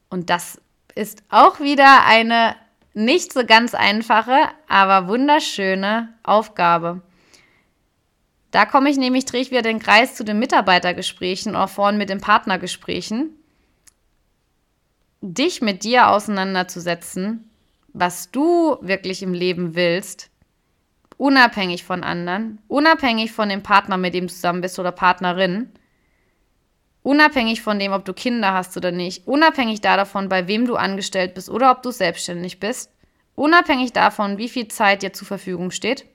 Und 0.08 0.30
das 0.30 0.58
ist 0.94 1.22
auch 1.28 1.60
wieder 1.60 2.04
eine 2.06 2.56
nicht 2.94 3.32
so 3.32 3.44
ganz 3.46 3.74
einfache, 3.74 4.48
aber 4.68 5.08
wunderschöne 5.08 6.12
Aufgabe. 6.22 7.02
Da 8.50 8.66
komme 8.66 8.90
ich 8.90 8.98
nämlich, 8.98 9.24
drehe 9.24 9.40
ich 9.40 9.50
wieder 9.50 9.62
den 9.62 9.78
Kreis 9.78 10.14
zu 10.14 10.24
den 10.24 10.38
Mitarbeitergesprächen 10.38 11.56
oder 11.56 11.68
vorhin 11.68 11.96
mit 11.96 12.10
den 12.10 12.20
Partnergesprächen. 12.20 13.30
Dich 15.22 15.62
mit 15.62 15.84
dir 15.84 16.08
auseinanderzusetzen, 16.08 17.50
was 17.94 18.30
du 18.30 18.76
wirklich 18.82 19.22
im 19.22 19.32
Leben 19.32 19.74
willst, 19.74 20.30
unabhängig 21.16 21.84
von 21.84 22.02
anderen, 22.04 22.58
unabhängig 22.68 23.32
von 23.32 23.48
dem 23.48 23.62
Partner, 23.62 23.96
mit 23.96 24.12
dem 24.12 24.26
du 24.26 24.32
zusammen 24.32 24.60
bist 24.60 24.78
oder 24.78 24.92
Partnerin, 24.92 25.70
unabhängig 27.02 27.62
von 27.62 27.78
dem, 27.78 27.92
ob 27.92 28.04
du 28.04 28.12
Kinder 28.12 28.52
hast 28.52 28.76
oder 28.76 28.92
nicht, 28.92 29.26
unabhängig 29.26 29.80
davon, 29.80 30.28
bei 30.28 30.46
wem 30.48 30.66
du 30.66 30.76
angestellt 30.76 31.34
bist 31.34 31.50
oder 31.50 31.70
ob 31.70 31.82
du 31.82 31.90
selbstständig 31.90 32.60
bist, 32.60 32.90
unabhängig 33.34 33.92
davon, 33.92 34.38
wie 34.38 34.48
viel 34.48 34.68
Zeit 34.68 35.02
dir 35.02 35.12
zur 35.12 35.26
Verfügung 35.26 35.70
steht, 35.70 36.06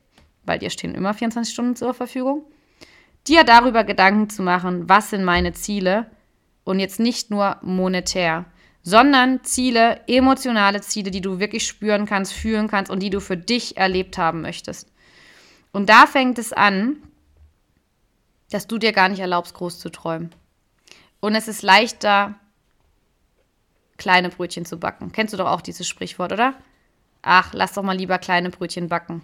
weil 0.45 0.59
dir 0.59 0.69
stehen 0.69 0.95
immer 0.95 1.13
24 1.13 1.53
Stunden 1.53 1.75
zur 1.75 1.93
Verfügung, 1.93 2.45
dir 3.27 3.43
darüber 3.43 3.83
Gedanken 3.83 4.29
zu 4.29 4.41
machen, 4.41 4.87
was 4.87 5.09
sind 5.09 5.23
meine 5.23 5.53
Ziele 5.53 6.09
und 6.63 6.79
jetzt 6.79 6.99
nicht 6.99 7.29
nur 7.31 7.57
monetär, 7.61 8.45
sondern 8.83 9.43
Ziele, 9.43 9.99
emotionale 10.07 10.79
Ziele, 10.79 11.11
die 11.11 11.19
du 11.19 11.39
wirklich 11.39 11.67
spüren 11.67 12.05
kannst, 12.05 12.31
fühlen 12.31 12.69
kannst 12.69 12.89
und 12.89 13.03
die 13.03 13.09
du 13.09 13.19
für 13.19 13.35
dich 13.35 13.75
erlebt 13.75 14.17
haben 14.17 14.41
möchtest. 14.41 14.89
Und 15.73 15.89
da 15.89 16.07
fängt 16.07 16.39
es 16.39 16.53
an, 16.53 16.97
dass 18.49 18.67
du 18.67 18.77
dir 18.77 18.93
gar 18.93 19.09
nicht 19.09 19.19
erlaubst, 19.19 19.53
groß 19.55 19.79
zu 19.79 19.89
träumen. 19.89 20.31
Und 21.19 21.35
es 21.35 21.47
ist 21.47 21.61
leichter, 21.61 22.35
kleine 23.97 24.29
Brötchen 24.29 24.65
zu 24.65 24.77
backen. 24.77 25.11
Kennst 25.11 25.33
du 25.33 25.37
doch 25.37 25.47
auch 25.47 25.61
dieses 25.61 25.87
Sprichwort, 25.87 26.31
oder? 26.31 26.53
Ach, 27.21 27.53
lass 27.53 27.73
doch 27.73 27.83
mal 27.83 27.97
lieber 27.97 28.19
kleine 28.19 28.49
Brötchen 28.49 28.87
backen. 28.87 29.23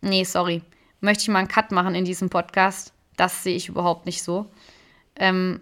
Nee, 0.00 0.24
sorry. 0.24 0.62
Möchte 1.00 1.22
ich 1.22 1.28
mal 1.28 1.38
einen 1.38 1.48
Cut 1.48 1.70
machen 1.72 1.94
in 1.94 2.04
diesem 2.04 2.28
Podcast? 2.28 2.92
Das 3.16 3.42
sehe 3.42 3.56
ich 3.56 3.68
überhaupt 3.68 4.06
nicht 4.06 4.22
so. 4.22 4.46
Ähm, 5.16 5.60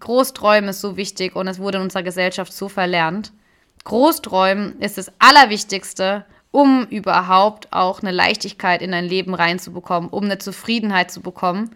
Großträumen 0.00 0.70
ist 0.70 0.80
so 0.80 0.96
wichtig 0.96 1.36
und 1.36 1.48
es 1.48 1.58
wurde 1.58 1.78
in 1.78 1.84
unserer 1.84 2.02
Gesellschaft 2.02 2.52
so 2.52 2.68
verlernt. 2.68 3.32
Großträumen 3.84 4.80
ist 4.80 4.98
das 4.98 5.12
Allerwichtigste, 5.18 6.24
um 6.50 6.86
überhaupt 6.86 7.72
auch 7.72 8.00
eine 8.00 8.12
Leichtigkeit 8.12 8.82
in 8.82 8.92
dein 8.92 9.04
Leben 9.04 9.34
reinzubekommen, 9.34 10.10
um 10.10 10.24
eine 10.24 10.38
Zufriedenheit 10.38 11.10
zu 11.10 11.20
bekommen. 11.20 11.74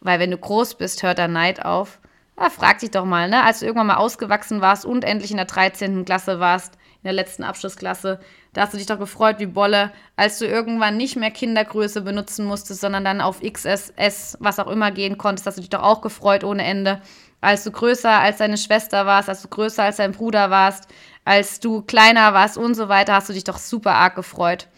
Weil 0.00 0.18
wenn 0.18 0.30
du 0.30 0.38
groß 0.38 0.76
bist, 0.76 1.02
hört 1.02 1.18
der 1.18 1.28
Neid 1.28 1.64
auf. 1.64 1.98
Ja, 2.38 2.48
frag 2.48 2.78
dich 2.78 2.90
doch 2.90 3.04
mal, 3.04 3.28
ne? 3.28 3.44
als 3.44 3.60
du 3.60 3.66
irgendwann 3.66 3.88
mal 3.88 3.96
ausgewachsen 3.96 4.62
warst 4.62 4.86
und 4.86 5.04
endlich 5.04 5.30
in 5.30 5.36
der 5.36 5.44
13. 5.46 6.06
Klasse 6.06 6.40
warst, 6.40 6.74
in 6.74 7.04
der 7.04 7.12
letzten 7.12 7.44
Abschlussklasse, 7.44 8.18
da 8.54 8.62
hast 8.62 8.72
du 8.72 8.78
dich 8.78 8.86
doch 8.86 8.98
gefreut 8.98 9.36
wie 9.38 9.46
Bolle, 9.46 9.92
als 10.16 10.38
du 10.38 10.46
irgendwann 10.46 10.96
nicht 10.96 11.16
mehr 11.16 11.30
Kindergröße 11.30 12.00
benutzen 12.00 12.46
musstest, 12.46 12.80
sondern 12.80 13.04
dann 13.04 13.20
auf 13.20 13.42
XSS, 13.42 14.38
was 14.40 14.58
auch 14.58 14.68
immer 14.68 14.90
gehen 14.90 15.18
konntest, 15.18 15.46
hast 15.46 15.58
du 15.58 15.60
dich 15.60 15.70
doch 15.70 15.82
auch 15.82 16.00
gefreut 16.00 16.42
ohne 16.42 16.64
Ende 16.64 17.02
als 17.40 17.64
du 17.64 17.70
größer 17.70 18.10
als 18.10 18.38
deine 18.38 18.58
Schwester 18.58 19.06
warst, 19.06 19.28
als 19.28 19.42
du 19.42 19.48
größer 19.48 19.84
als 19.84 19.96
dein 19.96 20.12
Bruder 20.12 20.50
warst, 20.50 20.88
als 21.24 21.60
du 21.60 21.82
kleiner 21.82 22.34
warst 22.34 22.56
und 22.56 22.74
so 22.74 22.88
weiter, 22.88 23.14
hast 23.14 23.28
du 23.28 23.32
dich 23.32 23.44
doch 23.44 23.58
super 23.58 23.94
arg 23.94 24.14
gefreut. 24.14 24.68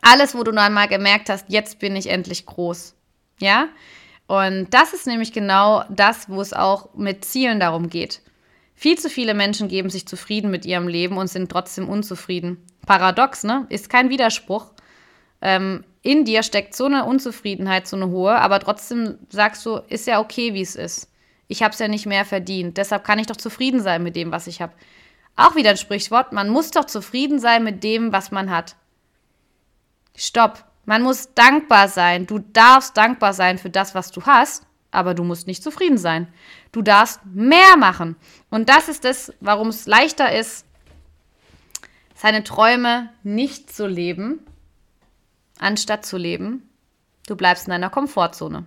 Alles, 0.00 0.34
wo 0.34 0.42
du 0.42 0.52
noch 0.52 0.62
einmal 0.62 0.88
gemerkt 0.88 1.28
hast, 1.28 1.46
jetzt 1.48 1.78
bin 1.78 1.94
ich 1.96 2.08
endlich 2.08 2.46
groß. 2.46 2.94
Ja? 3.38 3.68
Und 4.26 4.68
das 4.70 4.92
ist 4.92 5.06
nämlich 5.06 5.32
genau 5.32 5.84
das, 5.90 6.28
wo 6.28 6.40
es 6.40 6.52
auch 6.52 6.94
mit 6.94 7.24
Zielen 7.24 7.60
darum 7.60 7.90
geht. 7.90 8.22
Viel 8.74 8.98
zu 8.98 9.10
viele 9.10 9.34
Menschen 9.34 9.68
geben 9.68 9.90
sich 9.90 10.06
zufrieden 10.06 10.50
mit 10.50 10.64
ihrem 10.64 10.88
Leben 10.88 11.16
und 11.16 11.28
sind 11.28 11.50
trotzdem 11.50 11.88
unzufrieden. 11.88 12.64
Paradox, 12.86 13.44
ne? 13.44 13.66
Ist 13.68 13.90
kein 13.90 14.10
Widerspruch. 14.10 14.72
Ähm, 15.40 15.84
in 16.02 16.24
dir 16.24 16.42
steckt 16.42 16.74
so 16.74 16.86
eine 16.86 17.04
Unzufriedenheit, 17.04 17.86
so 17.86 17.96
eine 17.96 18.08
hohe, 18.08 18.34
aber 18.34 18.58
trotzdem 18.58 19.18
sagst 19.28 19.64
du, 19.66 19.76
ist 19.88 20.06
ja 20.06 20.20
okay, 20.20 20.54
wie 20.54 20.62
es 20.62 20.76
ist. 20.76 21.08
Ich 21.46 21.62
habe 21.62 21.72
es 21.72 21.78
ja 21.78 21.88
nicht 21.88 22.06
mehr 22.06 22.24
verdient. 22.24 22.76
Deshalb 22.76 23.04
kann 23.04 23.18
ich 23.18 23.26
doch 23.26 23.36
zufrieden 23.36 23.80
sein 23.80 24.02
mit 24.02 24.16
dem, 24.16 24.32
was 24.32 24.46
ich 24.46 24.62
habe. 24.62 24.72
Auch 25.36 25.54
wieder 25.54 25.70
ein 25.70 25.76
Sprichwort. 25.76 26.32
Man 26.32 26.48
muss 26.48 26.70
doch 26.70 26.86
zufrieden 26.86 27.38
sein 27.38 27.62
mit 27.64 27.84
dem, 27.84 28.12
was 28.12 28.30
man 28.30 28.50
hat. 28.50 28.76
Stopp. 30.16 30.64
Man 30.84 31.02
muss 31.02 31.32
dankbar 31.34 31.88
sein. 31.88 32.26
Du 32.26 32.38
darfst 32.38 32.96
dankbar 32.96 33.32
sein 33.32 33.58
für 33.58 33.70
das, 33.70 33.94
was 33.94 34.10
du 34.10 34.22
hast, 34.22 34.66
aber 34.90 35.14
du 35.14 35.24
musst 35.24 35.46
nicht 35.46 35.62
zufrieden 35.62 35.98
sein. 35.98 36.28
Du 36.72 36.82
darfst 36.82 37.20
mehr 37.24 37.76
machen. 37.76 38.16
Und 38.50 38.68
das 38.68 38.88
ist 38.88 39.04
es, 39.04 39.32
warum 39.40 39.68
es 39.68 39.86
leichter 39.86 40.36
ist, 40.36 40.66
seine 42.14 42.44
Träume 42.44 43.10
nicht 43.22 43.72
zu 43.72 43.86
leben, 43.86 44.40
anstatt 45.58 46.04
zu 46.04 46.16
leben. 46.16 46.68
Du 47.26 47.36
bleibst 47.36 47.66
in 47.66 47.70
deiner 47.70 47.90
Komfortzone. 47.90 48.64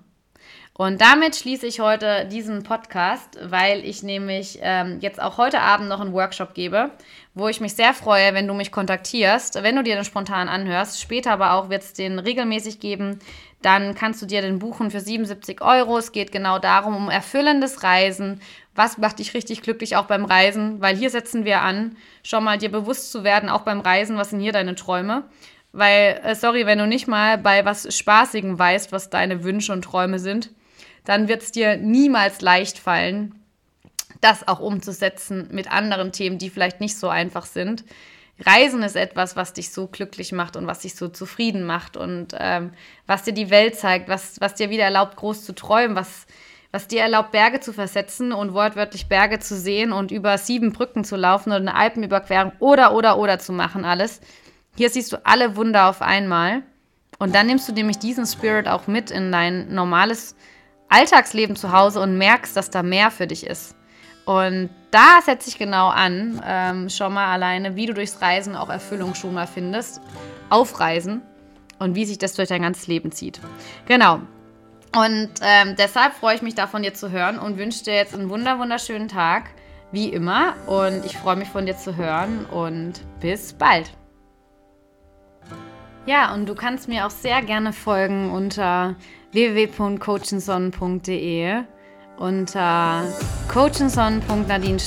Und 0.77 0.99
damit 0.99 1.37
schließe 1.37 1.65
ich 1.65 1.79
heute 1.79 2.25
diesen 2.25 2.63
Podcast, 2.63 3.39
weil 3.41 3.85
ich 3.85 4.03
nämlich 4.03 4.59
ähm, 4.61 4.99
jetzt 4.99 5.21
auch 5.21 5.37
heute 5.37 5.61
Abend 5.61 5.87
noch 5.87 6.01
einen 6.01 6.11
Workshop 6.11 6.53
gebe, 6.53 6.91
wo 7.33 7.47
ich 7.47 7.61
mich 7.61 7.75
sehr 7.75 7.93
freue, 7.93 8.33
wenn 8.33 8.45
du 8.45 8.53
mich 8.53 8.73
kontaktierst, 8.73 9.63
wenn 9.63 9.77
du 9.77 9.83
dir 9.83 9.95
den 9.95 10.03
spontan 10.03 10.49
anhörst. 10.49 10.99
Später 10.99 11.31
aber 11.31 11.53
auch 11.53 11.69
wird 11.69 11.83
es 11.83 11.93
den 11.93 12.19
regelmäßig 12.19 12.81
geben. 12.81 13.19
Dann 13.61 13.95
kannst 13.95 14.21
du 14.21 14.25
dir 14.25 14.41
den 14.41 14.59
buchen 14.59 14.91
für 14.91 14.99
77 14.99 15.61
Euro. 15.61 15.97
Es 15.97 16.11
geht 16.11 16.33
genau 16.33 16.59
darum, 16.59 16.97
um 16.97 17.09
erfüllendes 17.09 17.81
Reisen. 17.81 18.41
Was 18.75 18.97
macht 18.97 19.19
dich 19.19 19.33
richtig 19.33 19.61
glücklich 19.61 19.95
auch 19.95 20.07
beim 20.07 20.25
Reisen? 20.25 20.81
Weil 20.81 20.97
hier 20.97 21.09
setzen 21.09 21.45
wir 21.45 21.61
an, 21.61 21.95
schon 22.21 22.43
mal 22.43 22.57
dir 22.57 22.69
bewusst 22.69 23.13
zu 23.13 23.23
werden, 23.23 23.47
auch 23.47 23.61
beim 23.61 23.79
Reisen, 23.79 24.17
was 24.17 24.31
sind 24.31 24.41
hier 24.41 24.51
deine 24.51 24.75
Träume? 24.75 25.23
Weil, 25.75 26.21
äh, 26.23 26.35
sorry, 26.35 26.65
wenn 26.65 26.77
du 26.77 26.87
nicht 26.87 27.05
mal 27.09 27.37
bei 27.37 27.65
was 27.65 27.93
Spaßigem 27.93 28.57
weißt, 28.57 28.93
was 28.93 29.09
deine 29.09 29.43
Wünsche 29.43 29.73
und 29.73 29.83
Träume 29.83 30.19
sind, 30.19 30.51
dann 31.03 31.27
wird 31.27 31.41
es 31.41 31.51
dir 31.51 31.75
niemals 31.75 32.39
leicht 32.39 32.79
fallen, 32.79 33.35
das 34.21 34.47
auch 34.47 34.61
umzusetzen 34.61 35.49
mit 35.51 35.69
anderen 35.69 36.13
Themen, 36.13 36.37
die 36.37 36.49
vielleicht 36.49 36.79
nicht 36.79 36.97
so 36.97 37.09
einfach 37.09 37.45
sind. 37.45 37.83
Reisen 38.39 38.83
ist 38.83 38.95
etwas, 38.95 39.35
was 39.35 39.51
dich 39.51 39.73
so 39.73 39.87
glücklich 39.87 40.31
macht 40.31 40.55
und 40.55 40.65
was 40.65 40.79
dich 40.79 40.95
so 40.95 41.09
zufrieden 41.09 41.65
macht 41.65 41.97
und 41.97 42.33
ähm, 42.39 42.71
was 43.05 43.23
dir 43.23 43.33
die 43.33 43.49
Welt 43.49 43.75
zeigt, 43.75 44.07
was, 44.07 44.39
was 44.39 44.55
dir 44.55 44.69
wieder 44.69 44.85
erlaubt, 44.85 45.17
groß 45.17 45.43
zu 45.43 45.53
träumen, 45.53 45.97
was, 45.97 46.25
was 46.71 46.87
dir 46.87 47.01
erlaubt, 47.01 47.31
Berge 47.31 47.59
zu 47.59 47.73
versetzen 47.73 48.31
und 48.31 48.53
wortwörtlich 48.53 49.07
Berge 49.07 49.39
zu 49.39 49.57
sehen 49.57 49.91
und 49.91 50.11
über 50.11 50.37
sieben 50.37 50.71
Brücken 50.71 51.03
zu 51.03 51.17
laufen 51.17 51.49
oder 51.49 51.59
eine 51.59 51.75
Alpenüberquerung 51.75 52.53
oder, 52.59 52.93
oder, 52.93 53.17
oder 53.17 53.39
zu 53.39 53.51
machen, 53.51 53.83
alles. 53.83 54.21
Hier 54.75 54.89
siehst 54.89 55.11
du 55.13 55.25
alle 55.25 55.55
Wunder 55.55 55.89
auf 55.89 56.01
einmal. 56.01 56.63
Und 57.17 57.33
dann 57.33 57.47
nimmst 57.47 57.67
du 57.67 57.73
nämlich 57.73 57.97
diesen 57.97 58.25
Spirit 58.25 58.67
auch 58.67 58.87
mit 58.87 59.09
in 59.09 59.31
dein 59.31 59.73
normales 59.73 60.35
Alltagsleben 60.89 61.55
zu 61.55 61.71
Hause 61.71 62.01
und 62.01 62.17
merkst, 62.17 62.55
dass 62.55 62.69
da 62.69 62.83
mehr 62.83 63.09
für 63.09 63.27
dich 63.27 63.45
ist. 63.45 63.75
Und 64.25 64.69
da 64.91 65.21
setze 65.23 65.49
ich 65.49 65.57
genau 65.57 65.87
an, 65.87 66.41
ähm, 66.45 66.89
schon 66.89 67.13
mal 67.13 67.31
alleine, 67.31 67.75
wie 67.75 67.85
du 67.85 67.93
durchs 67.93 68.21
Reisen 68.21 68.55
auch 68.55 68.69
Erfüllung 68.69 69.13
schon 69.15 69.33
mal 69.33 69.47
findest, 69.47 70.01
auf 70.49 70.79
Reisen 70.79 71.21
und 71.79 71.95
wie 71.95 72.05
sich 72.05 72.17
das 72.17 72.33
durch 72.33 72.49
dein 72.49 72.63
ganzes 72.63 72.87
Leben 72.87 73.11
zieht. 73.11 73.39
Genau. 73.87 74.19
Und 74.95 75.29
ähm, 75.41 75.75
deshalb 75.77 76.13
freue 76.13 76.35
ich 76.35 76.41
mich 76.41 76.55
davon 76.55 76.81
dir 76.81 76.93
zu 76.93 77.11
hören 77.11 77.37
und 77.37 77.57
wünsche 77.57 77.83
dir 77.83 77.95
jetzt 77.95 78.13
einen 78.13 78.29
wunder 78.29 78.59
wunderschönen 78.59 79.09
Tag, 79.09 79.49
wie 79.91 80.09
immer. 80.09 80.55
Und 80.67 81.05
ich 81.05 81.17
freue 81.17 81.35
mich 81.35 81.49
von 81.49 81.65
dir 81.65 81.77
zu 81.77 81.95
hören 81.95 82.45
und 82.45 83.01
bis 83.19 83.53
bald. 83.53 83.91
Ja, 86.07 86.35
und 86.35 86.47
du 86.47 86.53
kannst 86.53 86.87
mir 86.87 87.07
auch 87.07 87.11
sehr 87.11 87.41
gerne 87.41 87.73
folgen 87.73 88.29
unter 88.29 88.93
www.coachenson.de 89.31 91.63
unter 92.17 93.01
coachenson.nadine 93.51 94.77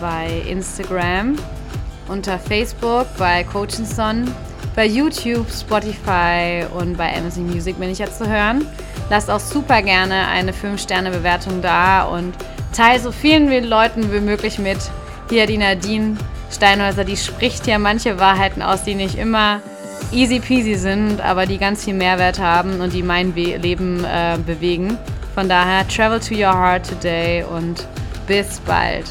bei 0.00 0.42
Instagram, 0.48 1.36
unter 2.08 2.38
Facebook 2.38 3.06
bei 3.18 3.44
Coachenson, 3.44 4.34
bei 4.74 4.86
YouTube, 4.86 5.46
Spotify 5.50 6.64
und 6.74 6.96
bei 6.96 7.14
Amazon 7.16 7.46
Music 7.46 7.78
bin 7.78 7.90
ich 7.90 7.98
jetzt 7.98 8.16
zu 8.18 8.26
hören. 8.26 8.66
Lasst 9.10 9.30
auch 9.30 9.40
super 9.40 9.82
gerne 9.82 10.26
eine 10.28 10.52
5-Sterne-Bewertung 10.52 11.60
da 11.60 12.04
und 12.04 12.32
teilt 12.74 13.02
so 13.02 13.12
vielen 13.12 13.50
Leuten 13.64 14.10
wie 14.10 14.20
möglich 14.20 14.58
mit. 14.58 14.78
Hier 15.28 15.44
die 15.46 15.58
Nadine 15.58 16.16
Steinhäuser, 16.50 17.04
die 17.04 17.16
spricht 17.16 17.66
hier 17.66 17.78
manche 17.78 18.18
Wahrheiten 18.18 18.62
aus, 18.62 18.84
die 18.84 18.94
nicht 18.94 19.16
immer 19.16 19.60
easy 20.12 20.40
peasy 20.40 20.74
sind, 20.74 21.20
aber 21.20 21.46
die 21.46 21.58
ganz 21.58 21.84
viel 21.84 21.94
Mehrwert 21.94 22.38
haben 22.38 22.80
und 22.80 22.92
die 22.92 23.02
mein 23.02 23.34
Leben 23.34 24.04
äh, 24.04 24.38
bewegen. 24.44 24.98
Von 25.34 25.48
daher, 25.48 25.86
travel 25.88 26.20
to 26.20 26.34
your 26.34 26.54
heart 26.54 26.88
today 26.88 27.42
und 27.42 27.86
bis 28.26 28.60
bald. 28.60 29.04